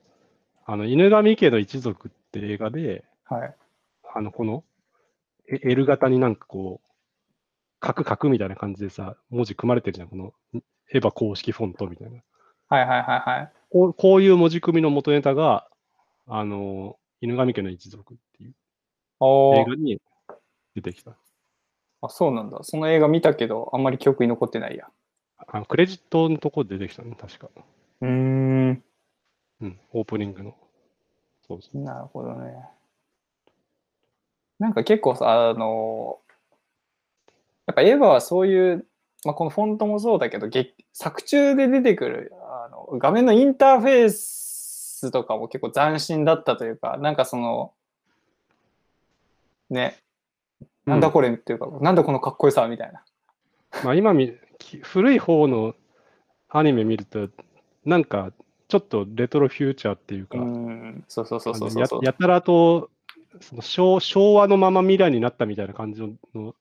[0.67, 3.55] あの、犬神家の一族って映画で、はい。
[4.15, 4.65] あの、この、
[5.51, 6.89] え L 型になんかこう、
[7.81, 10.33] カクカクみたいな感じでさ、文字組まれてるじゃん、この
[10.93, 12.23] エヴァ公式フォントみたいな。
[12.69, 13.53] はいはいはいはい。
[13.71, 15.68] こうこういう文字組みの元ネタが、
[16.29, 18.55] あの、犬神家の一族っていう
[19.21, 20.01] 映画に
[20.75, 21.17] 出てきた。
[22.03, 22.61] あ、そうなんだ。
[22.63, 24.89] その映画見たけど、あんまり記憶に残ってないや。
[25.39, 27.49] あのクレジットのとこで出てきたね、確か。
[28.03, 28.83] うーん。
[29.61, 30.55] うん、オープニングの。
[31.47, 31.79] そうそう。
[31.79, 32.55] なるほどね。
[34.59, 36.19] なんか結構さ、あの、
[37.67, 38.87] やっぱエヴァはそういう、
[39.25, 44.48] まあ、このフォントもそうだけど、劇作中で出てくるあの画面のインターフェース
[45.11, 47.73] とかも結構斬新だったというか、なんかその、
[49.71, 49.99] ね、
[50.87, 53.03] なんだこれっていうか、なんだこのかっこよさみたいな。
[53.85, 55.75] まあ今み、き古い方の
[56.49, 57.29] アニメ見ると、
[57.85, 58.33] なんか
[58.69, 62.01] ちょっとレトロフューチャーっていうか、うん、そうそうそうあそうそう。
[62.01, 62.91] のややたらと
[63.41, 66.55] その昭昭和のまま未来になったみたいな感じのの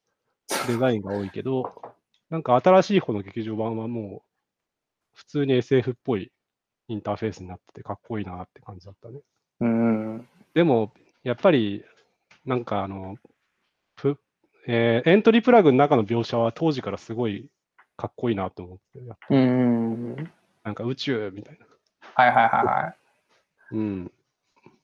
[0.68, 1.82] デザインが多いけど、
[2.30, 4.30] なんか新しい方の劇場版はもう
[5.14, 6.32] 普通に SF っぽい
[6.88, 9.20] インターフェースになっててかっこいいなって感じだったね。
[9.60, 11.84] うん、でも、やっぱり、
[12.46, 13.18] なんかあの、
[13.96, 14.18] プ
[14.68, 17.50] えーエントリープラグの中の描写は当時からすごい
[17.96, 20.16] かっこいいなと思って、やっぱうん、
[20.64, 21.66] なんか宇宙みたいな。
[22.14, 22.96] はいはいはいはい。
[23.72, 24.12] うん。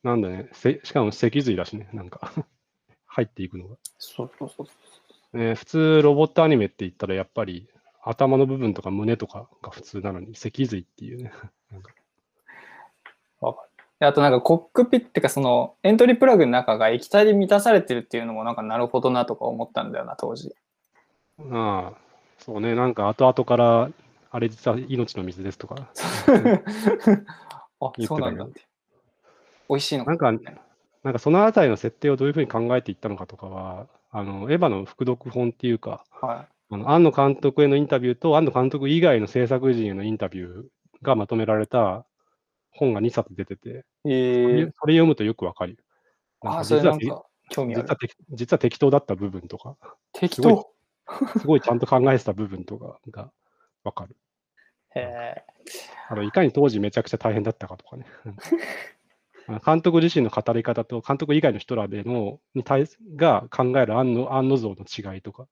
[0.04, 2.34] なんだね、せしかも脊髄だしね、なんか
[3.08, 3.78] 入っていくのが。
[3.98, 4.68] そうそうそ
[5.34, 5.38] う。
[5.38, 7.68] ね、普通ロボットアニメって言ったらやっぱり
[8.06, 11.32] 頭の部分とか胸とかが普通なのに脊髄っていうね。
[11.72, 11.92] なんか
[14.00, 20.54] であとなんかコックピットってかそのエントリープラグの中が液体で満たされてるっていうのもなんかなるほどなとか思ったんだよな当時。
[21.40, 21.98] ああ、
[22.38, 23.90] そうね、なんか後々から
[24.32, 25.76] あれ実は命の水ですとか。
[27.80, 28.62] あそうなんだって。
[29.70, 40.64] 美味しいのなんか、なんかそのあたりの設定をどういうふうに考えていったのかとかは、あの、エヴァの副読本っていうか、はあの、庵野監督へのインタビューと、庵野監督以外の制作陣へのインタビュー
[41.02, 42.06] がまとめられた
[42.72, 44.12] 本が2冊出てて、い。
[44.12, 45.78] えそれー、それ読むとよくわかる
[46.42, 47.88] あそれなんか興味ある
[48.32, 48.60] 実は。
[48.60, 49.78] 適当だった部分とか、
[50.14, 51.40] 適すごい当。
[51.40, 53.32] すごいちゃんと考えてた部分とかが
[53.84, 54.16] わかる。
[54.96, 55.44] へえ。
[56.10, 58.06] あのいかに当時めちゃくちゃ大変だったかとかね。
[59.66, 65.48] 監督自身の語り方と監督以外の人らでのに対すが考える案の案の像の違いとか。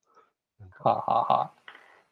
[0.79, 1.51] はあ、は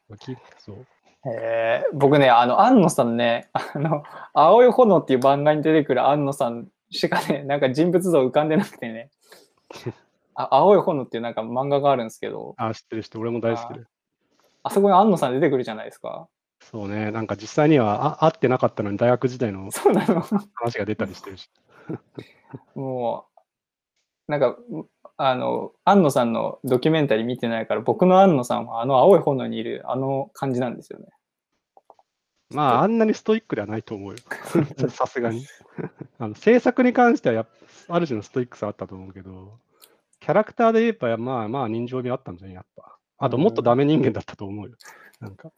[0.10, 0.86] あはきそう
[1.26, 1.84] え。
[1.94, 9.10] 僕ね、あの、安野さんね、 あの、青い炎っていう番外に出てくる安野さんしかね、 なんか人物像浮かんでなくてね。
[10.36, 13.86] あ青い炎っていうなんか漫画があるんですけど、あ、知ってる人、俺も大好きで。
[14.64, 16.30] あそこに安野さん出てくるじゃないですか。
[16.62, 20.22] そうね、なんか実際にはあ会ってなかったのに大学時代のそうなの。
[20.54, 21.50] 話が出たりしてるし。
[22.76, 23.26] も
[24.28, 24.58] う、なんか、
[25.22, 31.08] あの、安野さんのドキュメンタリー見てないから、僕の安野さんはあの青い炎にいるあの感じなんですよね。
[32.52, 34.18] まあ、あんなにストイックではないと思うよ。
[34.90, 35.46] さすがに。
[36.20, 37.46] あの制作に関してはや
[37.90, 39.60] ある種のストイックさあったと思うけど、
[40.22, 42.56] キャラクターで言えば、まあまあ人情味あったんじゃない？
[42.56, 42.98] やっぱ。
[43.18, 44.78] あと、もっとダメ人間だったと思うよ。
[45.20, 45.52] なんか、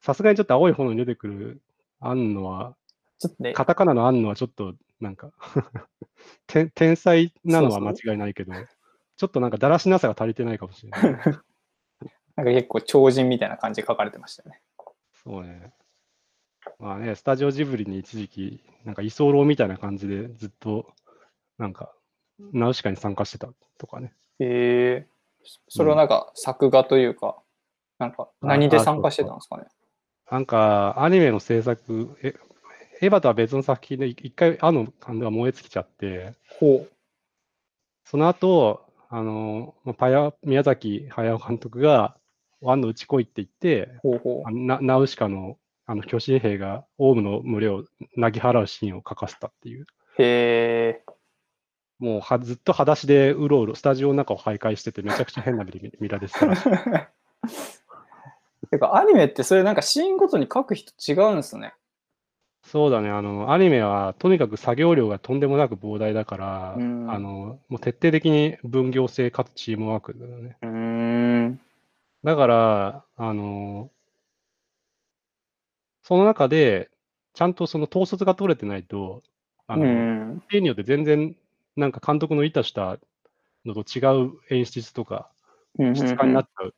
[0.00, 1.62] さすがにちょっと青い炎に出てくる
[2.00, 2.76] 安野は、
[3.20, 5.30] ちょっとね、カタカナの安野はちょっと、なんか
[6.48, 8.52] 天、天才なのは間違いないけど、
[9.16, 11.02] ちょっとなんかだらしなさが足りてないかもしれない。
[12.36, 14.62] なんか結構超人みたいな感じで書かれてましたよね。
[15.24, 15.72] そうね。
[16.78, 20.92] まあね、スタジオジブリに一時期、なんか居候みたいな感じでずっと、
[21.58, 21.94] なんか、
[22.38, 23.48] ナウシカに参加してた
[23.78, 24.12] とかね。
[24.38, 25.06] へえ
[25.68, 27.40] それはなんか作画というか、
[27.98, 29.64] なんか何で参加してたんですかね。
[30.30, 32.34] なんか、アニメの制作、え
[33.00, 36.86] エヴァとは別の作品で一回、あの感が燃え尽きちゃって、ほ
[38.04, 42.16] その後、あの、まあパヤ宮崎駿監督が、
[42.60, 47.84] ワンのうち来いって言って、う、ほうほあのナナウシカのあの巨神兵がオウムの群れを
[48.16, 49.82] なぎ払うシーンを描かせたっていう。
[49.82, 49.86] う。
[50.18, 51.02] へえ。
[51.98, 56.62] もうはずっと裸足でうろうろ、スタジオの中を徘徊してて、めちゃくちゃ変な目で見 見られてたらしい。
[58.70, 61.74] てか、アニメってそれなんかシーンごとに書く人違うんですね。
[62.72, 70.56] そうだね、あの、アニメはとにかく作業量がとんでもなく膨大だから、うんあの、もう徹底的に分業制かつチームワークだよね。
[70.62, 71.60] うーん。
[72.24, 73.90] だから、あの、
[76.02, 76.90] その中で、
[77.34, 79.22] ちゃんとその統率が取れてないと、
[79.68, 80.42] あうの、ん。
[80.48, 81.36] 例によって全然、
[81.76, 82.98] なんか監督の意図した
[83.64, 85.30] のと違う演出とか、
[85.78, 86.72] うん質感になっちゃうっ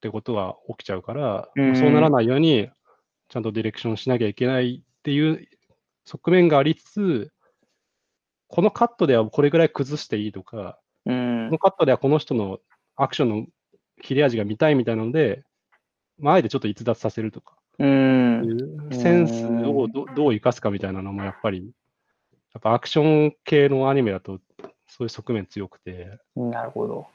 [0.00, 2.70] てことが起きちゃうから、うんそうならないように、
[3.28, 5.46] ちゃんとディレクションしなきゃいけないっていう
[6.06, 7.32] 側面がありつつ、
[8.48, 12.58] このカットではこれぐらい崩していいとか、うんこのカットではこの人の
[12.96, 13.46] アクションの
[14.02, 15.44] 切れ味が見たいみたいなので、
[16.18, 18.88] まあ、あえてちょっと逸脱させるとか、うん。
[18.92, 21.70] センスをどどう生かすかみたいなのもやっぱり、
[22.54, 24.40] やっぱアクション系のアニメだと
[24.88, 27.06] そういう側面強くて、なるほど。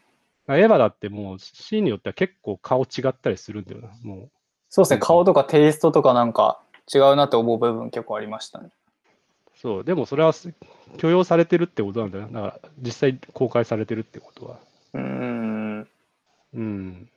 [0.48, 3.90] エヴァだってもうシーンによっては結構顔違ったりするんだよな。
[4.04, 4.30] も
[4.70, 6.62] そうですね、うん顔とかテイストとかなんか
[6.94, 8.68] 違うなって思う部分結構ありましたね。
[8.68, 10.54] うそう、でもそれはす
[10.98, 12.28] 許容されてるってことなんだよ。
[12.32, 14.60] だから実際公開されてるってことは。
[14.94, 15.88] うーん。
[16.54, 17.10] うん。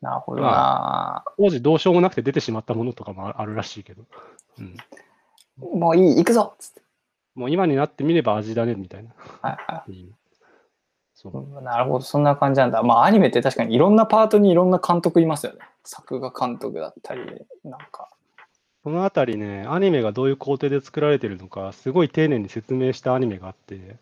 [0.00, 1.24] なるほどな。
[1.36, 4.04] 当時どうしようもなくて出てしまったものとかもああるらしいけど。
[4.58, 4.76] うん。
[5.78, 6.82] もういい、行くぞっつって。
[7.34, 9.10] もう今になってみれば味だねみたいな。
[9.42, 10.14] はいはうん
[11.14, 11.60] そう。
[11.60, 11.64] い。
[11.64, 12.82] なるほど、そんな感じなんだ。
[12.82, 15.58] まあ、アニメって確かにいろんなパートにいろんな監督いますよね。
[15.84, 17.20] 作画監督だったり、
[17.62, 18.08] なんか。
[18.82, 23.96] このあたりね、アニメがどういう工程で作られてるのか、すごい丁寧に説明したアニメがあって、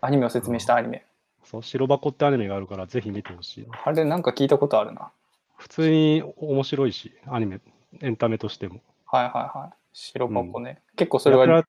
[0.00, 1.04] アニメを説明したアニメ。
[1.44, 3.66] そう、白箱ってアニメがあるから、ぜひ見てほしい。
[3.84, 5.10] あれなんか聞いたことあるな。
[5.56, 7.60] 普通に面白いし、アニメ、
[8.00, 8.80] エンタメとしても。
[9.06, 9.70] はいはいはい。
[9.92, 10.80] 白箱ね。
[10.96, 11.64] 結構それは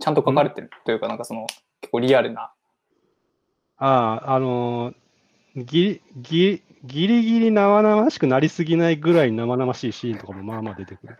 [0.00, 1.46] ちゃんと書かれてるというか、なんかその、
[1.80, 2.52] 結構リアルな。
[3.78, 4.94] ああ、あのー
[5.56, 11.16] ぎぎギリギリ生々しくなりすぎないぐらい生々しいシーンとかもまあまあ出てくる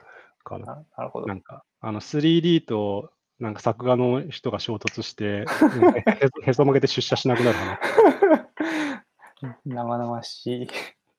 [0.49, 0.67] かな。
[0.67, 1.35] ななるほどな。
[1.35, 7.79] んか、あの 3D となんか作画の人が衝突して、 へそへそ曲げて出社しなくなる話。
[9.65, 10.69] 生々しい。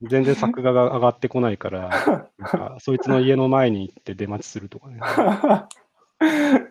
[0.01, 1.89] 全然作画が上がってこないから、
[2.37, 4.99] なんかそいつの家の前に行って出待ちするとかね。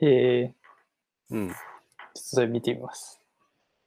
[0.00, 0.54] へえ、
[1.30, 1.48] うん。
[1.48, 1.56] ちょっ
[2.12, 3.20] とそれ見てみます。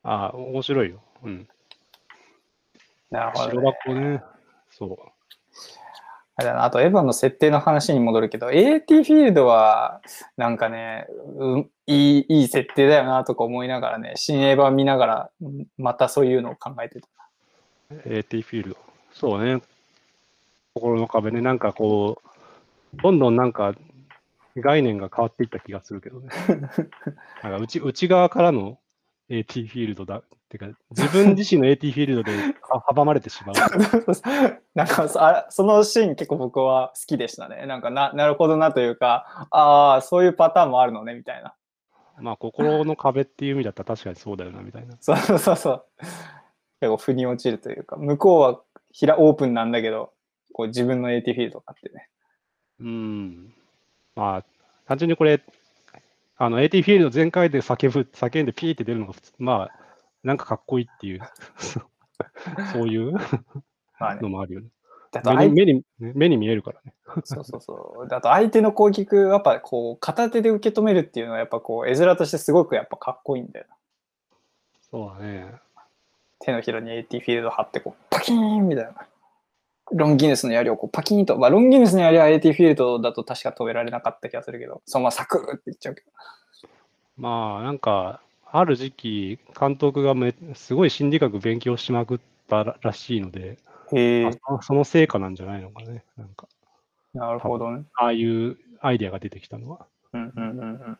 [0.04, 1.02] ああ、面白いよ。
[1.24, 1.48] うん。
[3.10, 3.72] なるほど、白ね。
[3.84, 4.24] 箱ね。
[4.70, 4.98] そう。
[6.40, 10.00] あれだなあと、エヴァの設定の話に戻るけど、AT フィールドは、
[10.38, 11.06] なんかね、
[11.38, 17.08] うん、いい、いい設定だよなとか思いながらね、新エヴァ見ながら、うんまたそういうのを考えてた。
[18.06, 18.78] AT フィールド。
[19.12, 19.62] そうね。
[20.76, 21.42] 心の壁ね。
[21.42, 22.22] なんかこ
[22.94, 23.76] う、どんどんなんか
[24.56, 26.30] 概念が変わっていった気がするけどね。
[27.44, 28.80] なんか内内側からの
[29.28, 30.24] AT フィールドだ。
[30.50, 32.32] ってか、自分自身の AT フィールドで
[32.64, 33.56] は 阻まれてしまう。
[34.74, 37.68] なんかそあそのシーン結構僕は好きでしたね。
[37.68, 41.54] なんかななるほどなというか、ああ、そういうパターンもあるのねみたいな。
[42.18, 44.98] まあ、心の壁っていう意味だったら 確かにそうだよな、みたいな。
[45.00, 45.86] そうそうそう。
[46.82, 50.14] 結構腑に落ちるというか、向こうはひらオープンなんだけど、
[50.54, 52.10] こう自分の AT フィールドがあってね。
[52.80, 53.54] うん。
[54.16, 54.46] まあ、
[54.88, 55.42] 単純にこれ、
[56.38, 59.80] あの AT フィールド全開で叫ぶ、叫んでピーって出るのが普通、まあ、
[60.24, 61.22] なんかかっこいいっていう、
[62.74, 63.14] そういう？
[64.22, 64.30] の。
[64.30, 64.68] もあるよね。
[65.12, 66.94] だと相目に目に目に見えるからね。
[67.24, 68.08] そうそうそう。
[68.08, 73.76] だと相手の攻撃をやっぱこう片手で受け止めるっていうのはやっぱこう絵面としてすごくやっぱかっこいいんだよな。
[74.92, 75.54] そうだね。
[76.40, 78.94] 手のひらに AT フィールド貼ってこうパキーンみたいな。
[79.92, 86.08] ロンギヌスの槍をこうパキンと、まあ、ロンギヌスの槍は AT フィールドだと確か止められなかった気がするけど、そのままサクーっていっちゃうけど。
[87.18, 93.58] まあ、なんか、ある時期、監督がめすごい心理学勉強しまくったららしいので、
[94.62, 96.04] その成果なんじゃないのかね。
[96.18, 96.48] なんか、
[97.14, 97.84] なるほどね。
[97.96, 99.86] ああいうアイデアが出てきたのは。
[100.14, 101.00] うんうんうんうん。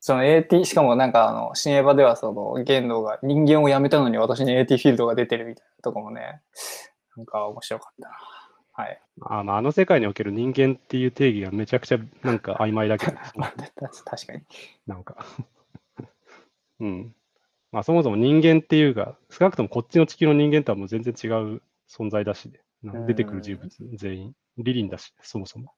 [0.00, 6.40] その AT、しかもなんかあの、新エヴァではその、言動が人間を辞めたのに私に AT フィールドが出てるみたいなとこもね、
[7.16, 8.16] なんか面白かったな。
[8.80, 9.00] はい。
[9.22, 13.12] あまあ、あの世界における人間っていう定義がめちゃくちゃなんか曖昧だけど、
[14.04, 14.42] 確かに。
[14.86, 15.26] なんか
[16.80, 17.14] うん。
[17.72, 22.50] まあ、そもそも人間っていうか、少なくともこっちの地球の人間とはもう全然違う存在だし、
[22.82, 25.74] 出てくる人物全員、リリンだし、そもそも。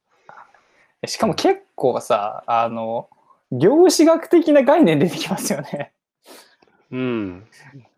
[1.06, 3.10] しかも結構さ、あの、
[3.50, 5.92] 量子学的な概念出てきますよね。
[6.92, 7.46] うん。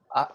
[0.08, 0.34] あ、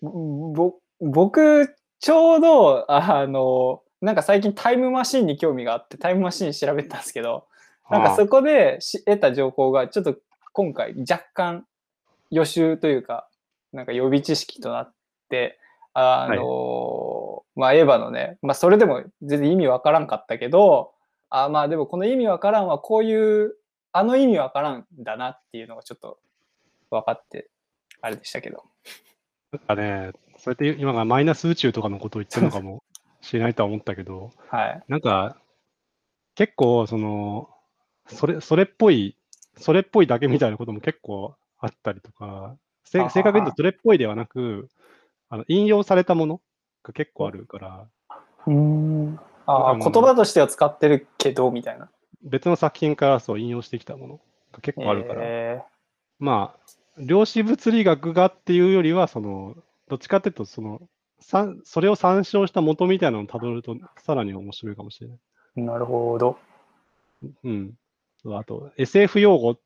[0.00, 7.46] ぼ、僕、ちょうど、あの、なんか最近タイムマシンに興味があって、タイムマシン調べてたんですけど、
[7.90, 10.16] なんかそこでし得た情報が、ちょっと
[10.52, 11.66] 今回若干
[12.30, 13.28] 予習というか、
[13.72, 14.92] なんか予備知識となっ
[15.30, 15.58] て、
[15.94, 20.92] あの、まあ、エヴァのね、まあ、それでも全然意味わからんかったけど、
[21.30, 23.56] あまあでもこの意味わからんはこういう、
[23.92, 26.18] あの意味わからんだなっていうのがちょっと
[26.90, 27.48] 分かって、
[28.02, 28.64] あれでしたけど。
[29.52, 32.82] なんかね、そうやって今がマイナス宇宙とかのことを言ってるのかも
[33.24, 34.82] しれないとは思ったけど、はい。
[34.88, 35.36] なんか、
[36.34, 37.48] 結構、その、
[38.06, 39.16] それ、それっぽい、
[39.56, 44.68] それっぽいだけみたいなことも結構あったりとか、正確に言うとそれっぽいではなく、
[45.30, 46.40] あの引用されたもの
[46.82, 47.86] が結構あるから、
[48.46, 49.18] うん。
[49.46, 51.88] あ言葉としては使ってるけど、みたいな。
[52.22, 54.20] 別の作品からそう引用してきたもの
[54.52, 55.62] が結構あるから、え
[56.18, 59.56] まあ、量子物理学がっていうよりは、その、
[59.88, 60.80] どっちかっていうと、その、
[61.24, 65.18] さんそれを参照した元みたいなのをたどると、さらに面白いかもしれない。
[65.56, 66.38] ーなるほど。
[67.42, 67.74] うん。
[68.26, 69.58] あと、SF 用語、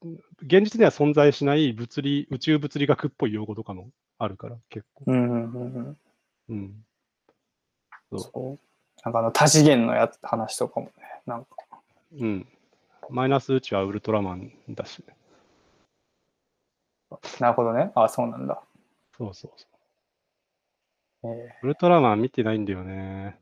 [0.42, 5.04] 現実には存在しない物理、宇宙物理学っぽい用語とかもあるから、結構。
[5.08, 5.96] うんうん
[6.48, 6.84] うん。
[8.10, 8.58] そうそう。
[9.04, 10.92] なんかあの多次元のやつ話とかもね、
[11.26, 11.48] なんか。
[12.18, 12.46] うん。
[13.10, 15.02] マイナス宇宙はウルトラマンだし、
[17.40, 17.90] なるほどね。
[17.94, 18.60] あそうなんだ。
[19.16, 19.77] そうそうそう。
[21.24, 21.26] え
[21.62, 23.36] ウルトラマン見てないんだよね。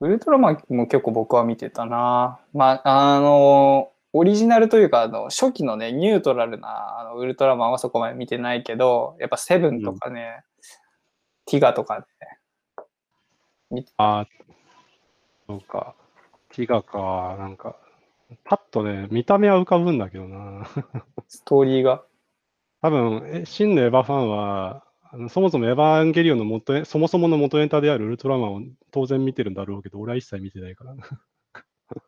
[0.00, 2.40] ーウルトラマンも結構僕は見てたな。
[2.52, 10.44] まあ、あの、オリジナルというか、あの初期のね、ニュートラルなあのウルトラマンはそこまで見てないけど、やっぱセブンとかね、
[11.46, 12.06] ティガとか
[13.70, 14.26] ね、ああ、
[15.48, 15.94] そうか。
[16.52, 17.76] ティガか、なんか、
[18.44, 20.66] パッとね、見た目は浮かぶんだけどな。
[21.26, 22.04] ストーリーが。
[22.82, 24.84] 多分、え真のエヴァファンは、
[25.14, 31.04] あのそもそもエヴァンゲリオンの元エそもそもの元ネタであるウルトラマンを当然見てるんだろうけど、俺は一切見てないからな。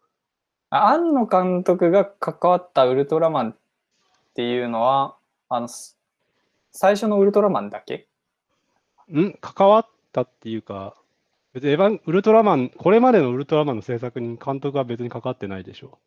[0.71, 3.57] あ庵野監督が関わったウルトラマンっ
[4.35, 5.17] ていうのは、
[5.49, 5.97] あの、す
[6.73, 8.09] 最初のウルトラマンだけ？
[9.17, 9.35] ん？
[9.41, 10.97] 関わったっていうか、
[11.53, 16.01] 別にエヴァン、ウルトラマン、これまでのウルトラマンの制作に監督は別に関わってないでしょ。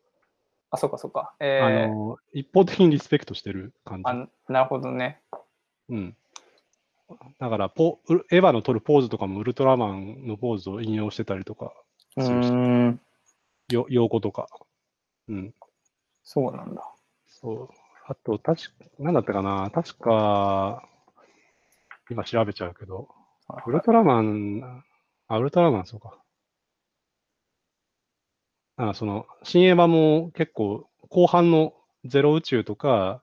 [0.70, 1.34] あ、そうかそうか。
[1.40, 4.04] えあー、の、一方的にリスペクトしてる感じ。
[4.04, 5.22] あなるほどね。
[5.88, 6.16] うん。
[7.38, 8.00] だからポ、
[8.30, 11.72] エヴァの撮るポーズとかもウルトラマンのポーズを引用してたりとか、
[12.16, 13.00] うそうそうーん、
[13.70, 14.48] よ用語とか。
[15.28, 15.54] うん。
[16.22, 16.82] そうなんだ。
[17.26, 17.68] そう。
[18.06, 20.88] あと、確か、なんだったかな確か、
[22.10, 23.08] 今調べちゃうけど、
[23.66, 24.84] ウルトラマン、
[25.28, 26.18] あ、ウルトラマン、そうか。
[28.76, 33.22] あ、その、新エヴァも結構、後半のゼロ宇宙とか、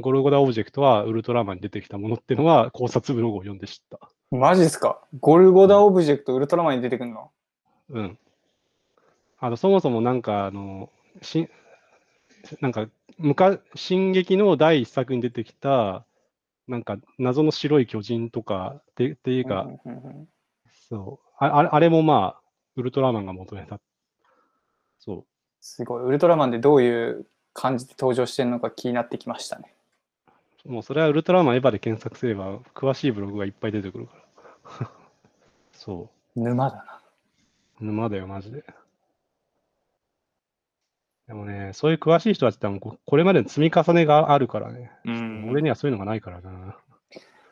[0.00, 3.98] ゴルゴダオブジェクトはウルトラマンに出てきたものっていうのは考察ブログを読んで知った。
[4.30, 5.00] マジっすか？
[5.20, 7.30] ゴルゴダオブジェクトウルトラマンに出てくるの？
[7.90, 8.18] うん。
[9.40, 10.90] あの、そもそもなんか、あの、
[11.22, 11.48] し
[12.60, 12.88] なんか、
[13.18, 16.04] 昔、進撃の第一作に出てきた、
[16.66, 19.68] なんか、謎の白い巨人とか、ってっていうか、
[20.88, 22.40] そうああれ、あれもまあ、
[22.76, 23.80] ウルトラマンが元ネタ。
[24.98, 25.24] そう。
[25.60, 26.02] すごい。
[26.04, 29.72] ウルトラマンでどういう感じで登場してるのか気になってきましたね。
[30.64, 34.12] もうそれはウルトラマンエヴァで検索すれば、詳しいブログがいっぱい出てくるか
[34.80, 34.90] ら。
[35.72, 37.00] そ沼だな。
[37.80, 37.84] う。
[37.84, 38.64] 沼だよ、マジで。
[41.28, 44.90] でもね、そういう詳しい人たちってもうここれまでの積み重ねがあるからね。
[45.04, 46.76] うん俺にはそういうのがないからな。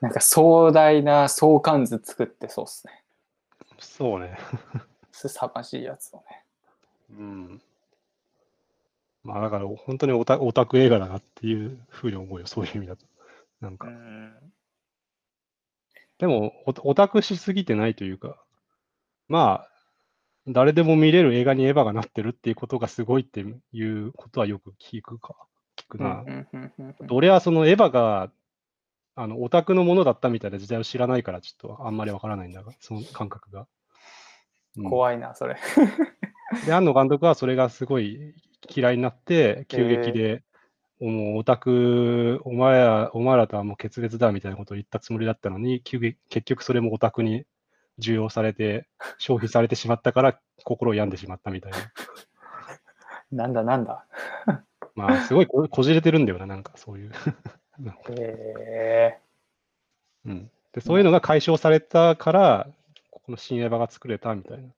[0.00, 3.02] なんか壮大な相関図作ってそうっすね。
[3.78, 4.38] そうね。
[5.12, 6.44] すさまじいやつをね。
[7.18, 7.62] うん。
[9.26, 13.04] まあだから本当にオタオタク映画だなっていうふうに思うよ、そういう意味だと。
[13.60, 13.88] なんか。
[13.88, 14.32] うん
[16.18, 18.42] でもオ、オタクしすぎてないというか、
[19.28, 19.68] まあ、
[20.46, 25.34] 誰でも見れる映画にエヴァがなってるっていうことがすごいっていうことはよく聞くか、
[25.76, 26.24] 聞くな。
[27.10, 28.30] 俺はそのエヴァが、
[29.14, 33.60] あの、オタクのものだったみたいな時代を知らないから、ちょっとあんまりわからないんだが、その感覚が。
[33.60, 33.66] うん
[34.84, 35.56] 怖いな、それ。
[36.66, 38.34] で、庵野監督はそれがすごい
[38.68, 40.42] 嫌いになって、急激で、
[41.00, 47.44] もうオタク、お前ら、お前らとはもう決別だみたいなことを言ったつもりだったのに、急激結局それもオタクに
[47.98, 48.86] 重用されて、
[49.18, 51.78] 消費されてしまったから、心を病んでしまったみたいな。
[53.32, 54.06] なんだなんだ。
[54.94, 57.12] まあ、すごいここじれてるんだよな、なんかそういう。
[58.10, 59.18] へえ
[60.24, 62.68] うん、でそういうのが解消されたから、
[63.10, 64.68] ここの新エヴァが作れたみたいな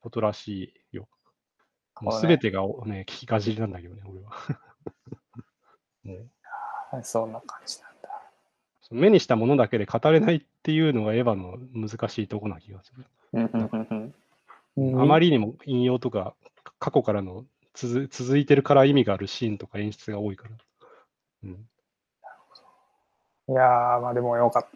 [0.00, 1.08] ことらしいよ。
[2.00, 4.30] もうそうねすべてがね、聞きかじりなんだけどね、俺は。
[6.04, 6.14] も
[7.00, 8.08] うそんな感じなんだ。
[8.82, 13.04] その目にしたものだけで語れないっていうのがエヴァの難しいとこな気がする。
[13.34, 14.14] うんうんうんうん
[14.76, 16.34] あまりにも引用とか
[16.80, 20.56] 過去からの続続いてるから意味があるシーンとか演出が多いから。
[21.44, 21.50] うん、
[23.48, 24.66] いやー、まあでもよかっ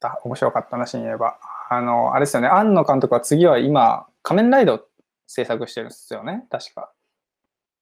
[0.00, 0.20] た。
[0.24, 1.34] 面白かったな、新エヴァ。
[1.68, 4.86] あの、あれですよね、庵野監督は次は今、仮面ライダーを
[5.26, 6.90] 制作してるんですよね、確か。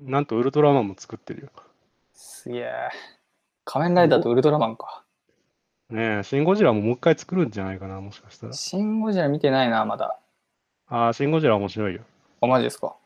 [0.00, 1.48] なんとウルトラマンも作ってるよ。
[2.12, 2.72] すげえ。
[3.64, 5.04] 仮面ライダーとウルトラマンか。
[5.90, 8.52] ねえ、シン・ゴジラももう一回作るんじゃないかな、もしかしたら。
[8.52, 10.18] シン・ゴジラ見てないな、まだ。
[10.88, 12.02] ああ、シン・ゴジラ面白いよ。
[12.40, 12.96] あ、マジですか。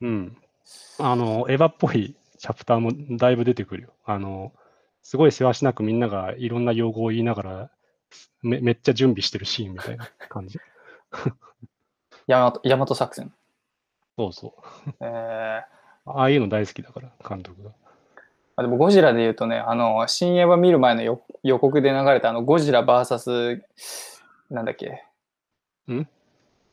[0.00, 0.36] うん。
[0.98, 3.90] あの、エヴァっぽいチャプターもだいぶ出てくるよ。
[4.04, 4.52] あの、
[5.02, 7.70] すごいせわしなくみんながいろんな用語を言いながら、
[8.42, 10.58] めめっちゃ準備してるシーンみたいな感じ。
[12.26, 13.32] ヤマトヤマト作戦。
[14.20, 14.54] そうそ
[14.86, 14.90] う。
[15.00, 17.70] えー、ああいうの大好きだから、監督が。
[18.56, 23.62] あでもゴジラで言うとね、あの、新エヴァ見る前の予予告で流れたあの、ゴジラ VS、
[24.50, 25.04] なんだっけ？
[25.90, 26.06] ん？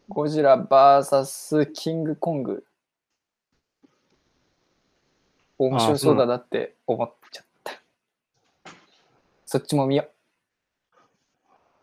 [0.09, 2.65] ゴジラ VS キングコング。
[5.57, 7.73] 面白そうだなって思っちゃった。
[9.45, 10.03] そっちも見よ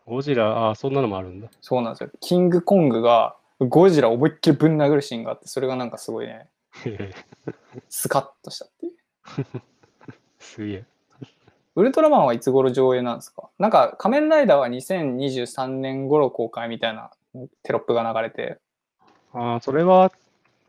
[0.06, 0.10] う。
[0.10, 1.48] ゴジラ、ああ、そんなのもあるんだ。
[1.62, 2.10] そうなんですよ。
[2.20, 3.36] キングコングが
[3.68, 6.48] ゴジラ思いっきりぶん殴るシーンがあって、それがなんかすごいね、
[7.88, 8.92] スカッとしたっていう。
[10.38, 10.84] すげえ。
[11.76, 13.48] ウルトラマンはいつ頃上映なんですか？
[13.58, 17.10] なんか仮面ライダーは2023年頃公開みたいな
[17.62, 18.60] テロップが流れて。
[19.32, 20.12] ああ、それは、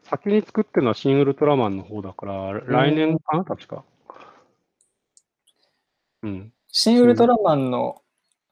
[0.04, 3.84] 先に作ってるのはシン・ウルトラマンの方だから、来年かな、確か。
[6.24, 6.54] うん。
[6.70, 8.02] 新ウルトラマンの、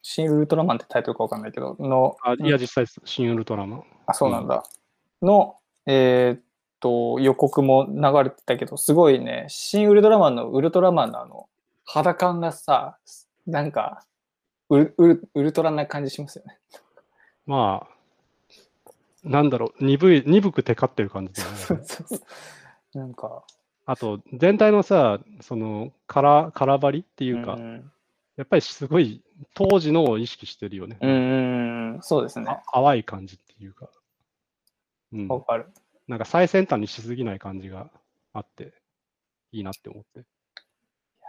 [0.04, 3.84] 新ウルトラマンってタイトルかわかんないけど、の、あいや、実際、シン・ウルトラマン。
[4.06, 4.64] あ、そうなんだ。
[5.22, 5.56] の、
[5.88, 6.42] えーっ
[6.82, 11.48] と、予告も流れてたけど、すごいね、新ウルトラマンのウルトラマンのあの、
[11.86, 12.98] 肌感がさ、
[13.48, 14.04] なんか、
[14.70, 16.60] ウルウルウルトラな感じしますよね。
[17.46, 17.94] まあ、
[19.24, 21.86] なんだろう、鈍い、鈍くテカってる感じだよね。
[22.94, 23.44] なんか、
[23.86, 27.90] あと、全体のさ、その、空、空張りっていうか、ん
[28.36, 29.22] やっぱりすごい、
[29.54, 30.98] 当時のを意識してるよね。
[31.02, 32.50] うん、そうですね。
[32.50, 33.90] あ淡い感じっていうか。
[35.14, 35.28] うん。
[35.28, 35.68] わかる。
[36.08, 37.90] なんか最先端にしすぎない感じが
[38.34, 38.74] あって、
[39.52, 40.26] いいなって思って。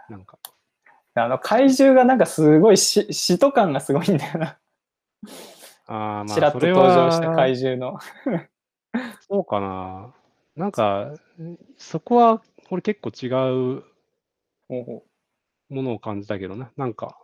[0.09, 0.37] なんか、
[1.13, 4.57] あの、怪獣がなんかすごいし、使徒感がすごいんだよな。
[5.87, 7.99] ああ、まちらあ、それっと登場したは、怪獣の。
[9.29, 10.13] そうかな。
[10.55, 11.13] なんか、
[11.77, 13.83] そこは、これ結構違う
[15.69, 16.71] ものを感じたけどな。
[16.77, 17.17] なんか、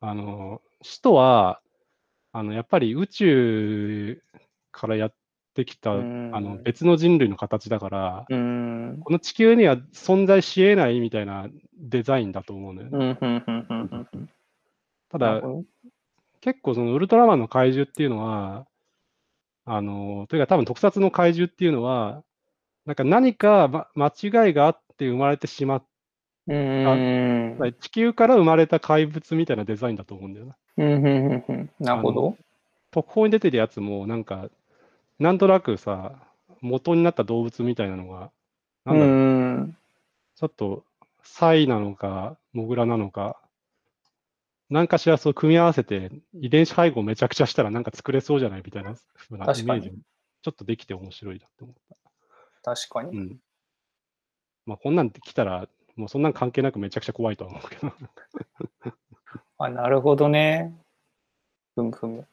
[0.00, 1.60] あの、使徒は、
[2.32, 4.22] あの、やっぱり宇宙
[4.70, 5.14] からやっ
[5.54, 8.26] てきた、あうんの、別の人類の形だから。
[8.28, 11.48] この地球には存在し得ないみたいな
[11.78, 13.18] デザインだと思うのよね。
[15.10, 15.40] ただ
[16.40, 18.66] 結構そのウルトラマンの怪獣っていうのは、
[19.64, 22.22] あの、というか多分特撮の怪獣っていうのは、
[22.86, 25.84] なんか何か、ま、間違いがあって生まれてしまっ
[26.48, 27.58] うーん。
[27.58, 30.56] た、地球から生まれた怪物みたいなデザインだと思うんだよな。
[30.78, 31.70] うん、うん、うんうん。
[31.78, 32.36] なるほど。
[32.90, 34.48] 特報に出てるやつも、なんか、
[35.18, 36.14] なんとなくさ、
[36.60, 38.30] 元になった動物みたいなのが、
[38.86, 39.18] うなんだろう、ー
[39.64, 39.76] ん。
[40.36, 40.84] ちょっと、
[41.22, 43.36] サイなのか、モグラなのか、
[44.70, 49.96] 何かしらそう組み合わせて、遺伝子配合めちゃくちゃしたらなんか作れそうじゃないみたいな風なイメージも
[50.42, 51.76] ちょっとできて面白いなって思っ
[52.62, 52.74] た。
[52.74, 53.16] 確かに。
[53.16, 53.36] うん。
[54.66, 55.66] まあ、こんなんで来たら、
[55.98, 57.92] もうそんなん関係なくめちゃくちゃ怖いとは思うけど。
[59.58, 60.72] あ、なるほどね。
[61.74, 62.26] ふむふむ。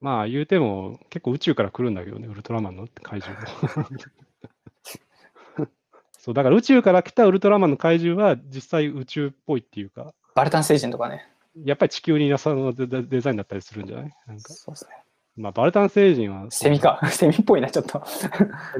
[0.00, 3.46] まあ、言うても結構宇宙から来るんだけどね、ウルトラマンの怪獣も。
[6.18, 11.26] そう、だから宇宙から来たウルトラマンの怪獣は実際宇宙っぽいっていうか、バルタン星人とかね。
[11.64, 14.12] やっぱり地球にいなさのデザインだったりするんじゃない？
[14.26, 14.90] なんか、そうですね。
[15.36, 17.00] まあ、バルタン星人は、セミか。
[17.10, 18.04] セミっぽいな、ちょっと。
[18.06, 18.28] セ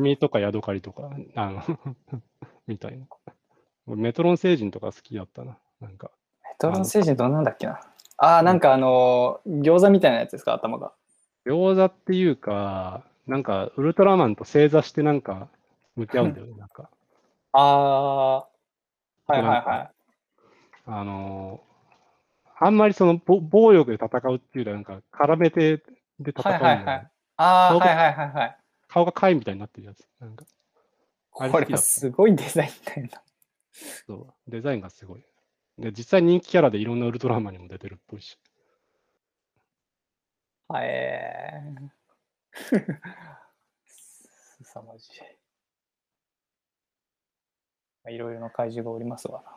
[0.01, 1.63] ミとかヤドカリとか、あの、
[2.67, 3.07] みたいな。
[3.87, 5.57] 俺メトロン星人とか好きだったな。
[5.81, 6.11] なんか、
[6.43, 7.81] メトロン星人どんなんだっけな？
[8.17, 10.93] ああ、なんかあのー餃子みたいなやつですか、頭が。
[11.47, 15.49] 餃子っていうか、なんか、ウルトラマンと正座してなんか、
[15.97, 16.55] 向き合うんだよね。
[16.59, 16.89] なんか、
[17.53, 18.49] ああ、は
[19.31, 19.91] いはいはい。
[20.87, 21.75] あのー
[22.57, 25.79] あんまりそのぼ暴力で戦うっていうよりは、なんか、絡めて
[26.21, 28.57] で戦うんだよね、はいはいはいああ、はいはいはいはい。
[28.87, 30.07] 顔が貝みたいになってるやつ。
[30.21, 30.45] なんか、
[31.33, 33.23] これ好きだったすごいデザインだよな。
[33.75, 35.25] そう、デザインがすごい。
[35.79, 38.39] で、実際人気キャラでいろんなウルトラマンにも出てるっぽいし。
[40.69, 40.87] はい。
[40.87, 42.05] えー
[43.87, 45.21] すさまじい。
[48.05, 49.51] まあいろいろな怪獣がおりますわな。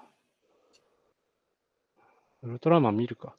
[2.43, 3.35] ウルトラマン見るか。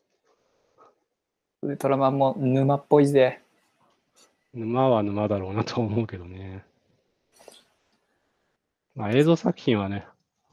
[1.63, 3.43] ウルトラマンも沼っぽいぜ。
[4.55, 6.65] 沼は沼だろうなと思うけどね。
[8.95, 10.07] まあ映像作品はね、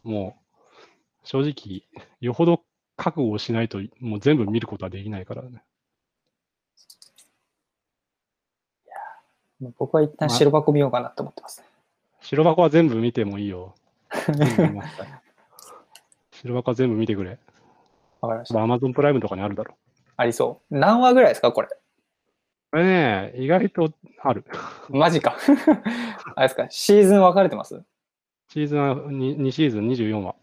[0.05, 0.37] も
[1.23, 1.81] う正直、
[2.21, 2.61] よほど
[2.95, 5.63] 覚悟をしないともう全部見ることはできないからね。
[9.77, 11.67] 僕は一旦白箱見ようかなと思ってますね。
[12.21, 13.73] 白箱は全部見てもいいよ。
[16.31, 17.39] 白箱は全部見てくれ。
[18.21, 18.61] わかりました。
[18.61, 19.75] アマゾンプライムとかにあるだろ。
[20.17, 20.77] ありそう。
[20.77, 21.67] 何話ぐらいですか、これ？
[22.71, 23.91] これね、意外と
[24.21, 24.45] ある。
[24.89, 25.35] マジか。
[26.35, 27.83] あれですか、シーズン分かれてます？
[28.55, 30.33] シーズンは 2, 2シーズン24話。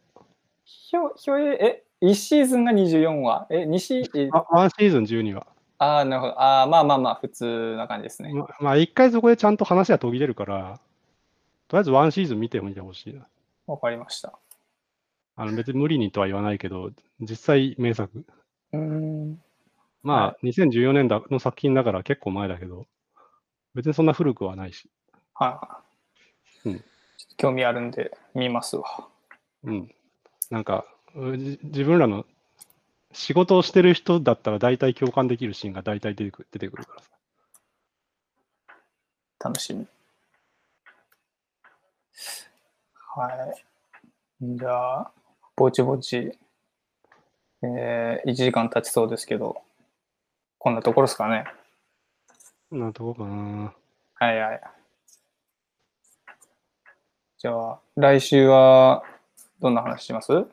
[0.67, 3.47] ひょ、ひょえ、え、1シーズンが24話？
[3.49, 5.47] え、2シーあ、1シーズン12話。
[5.79, 6.39] ああー、なるほど。
[6.39, 8.35] ああ、まあまあまあ、普通な感じですね。
[8.35, 10.79] ままあ、一回そこでちゃんと話が途切れるから、
[11.69, 13.27] とりあえずワンシーズン見てみてほしいな。
[13.67, 14.39] わかりました。
[15.37, 18.27] あの別に無理にとは言わないけど、実際名作。
[18.75, 19.43] うーん。
[20.03, 22.85] まあ、は2014年だの作品だから結構前だけど、
[23.75, 24.91] 別にそんな古くはないし。
[25.33, 25.47] は
[26.67, 26.77] いはい。
[26.77, 26.92] うん
[27.37, 29.09] 興味あるんで、見ますわ。
[29.65, 29.95] うん。
[30.51, 32.25] なんか、自分らの
[33.13, 37.11] 仕事をしてる人だったら大体共感できるシーンが大体出てくる出てくるからさ。
[39.41, 39.87] 楽しみ。
[43.15, 43.65] はい。
[44.41, 45.13] じゃあ、
[45.57, 46.39] ぼちぼち、
[47.63, 49.63] えー、1時間経ちそうですけど、
[50.59, 51.45] こんなところですかね。
[52.71, 53.75] そんなとこかな。
[54.15, 54.61] はいはい。
[57.43, 59.03] じゃあ、来週は
[59.61, 60.47] どんな話します？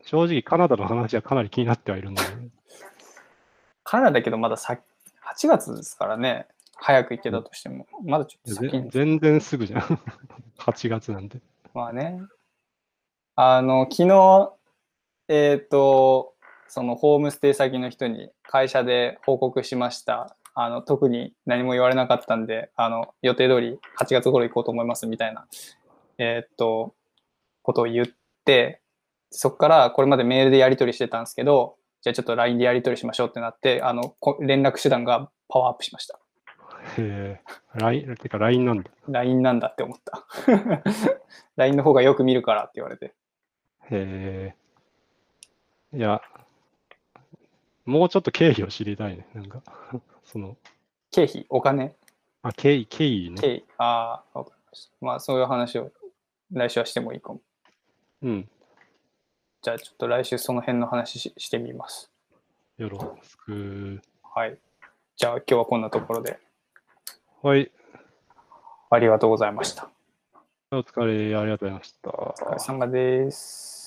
[0.00, 2.38] 正直カナダの話はかなり気になってはいるんだけど、
[3.84, 4.78] カナダだけどまださ
[5.36, 6.46] 8月ですからね。
[6.76, 7.86] 早く行けたとしても。
[8.02, 8.84] まだちょっと先に。
[8.84, 9.80] ぜ全然すぐじゃん。
[10.56, 11.38] 8月なんて。
[11.74, 12.22] まあね。
[13.36, 14.54] あの、昨日、
[15.28, 16.32] えっ、と、
[16.66, 20.34] そのホームステイ先の人に会社で報告しました。
[20.62, 25.46] あの、特に何も言われなかったんで、あの、予定通り8月頃行こうと思いますみたいな、
[26.18, 26.94] えっ、と、
[27.62, 28.06] ことを言っ
[28.44, 28.82] て、
[29.30, 36.18] そこからこれまでメールでやり取りしてたんですけど、じゃあちょっと LINE でやり取りしましょうってなって、あの、こ連絡手段がパワーアップしました。
[36.98, 37.40] へえ、
[37.74, 38.90] LINE、てか LINE なんだ。
[39.08, 40.26] LINE なんだって思った。
[41.56, 43.14] LINE の方がよく見るからって言われて。
[43.90, 44.54] へ
[45.92, 45.96] え。
[45.96, 46.20] いや、
[47.84, 49.26] もうちょっと経緯を知りたいね。
[49.34, 49.62] なんか、
[50.30, 50.56] その、
[51.10, 51.96] 経費、お金、
[52.42, 53.40] あ、経緯、経緯ね。
[53.40, 54.92] 経緯、ああ、わかりました。
[55.00, 55.90] まあ、そういう話を
[56.52, 57.40] 来週はしてもいいかも。
[58.22, 58.48] うん。
[59.60, 62.10] じゃあ、ちょっと来週その辺の話ししてみます。
[62.78, 64.00] よろしく。
[64.22, 64.56] はい。
[65.16, 66.38] じゃあ、今日はこんなところで
[67.42, 67.70] はい。
[68.88, 69.90] ありがとうございました。
[70.70, 72.10] お疲れ、ありがとうございました。
[72.10, 73.79] お疲れ様です。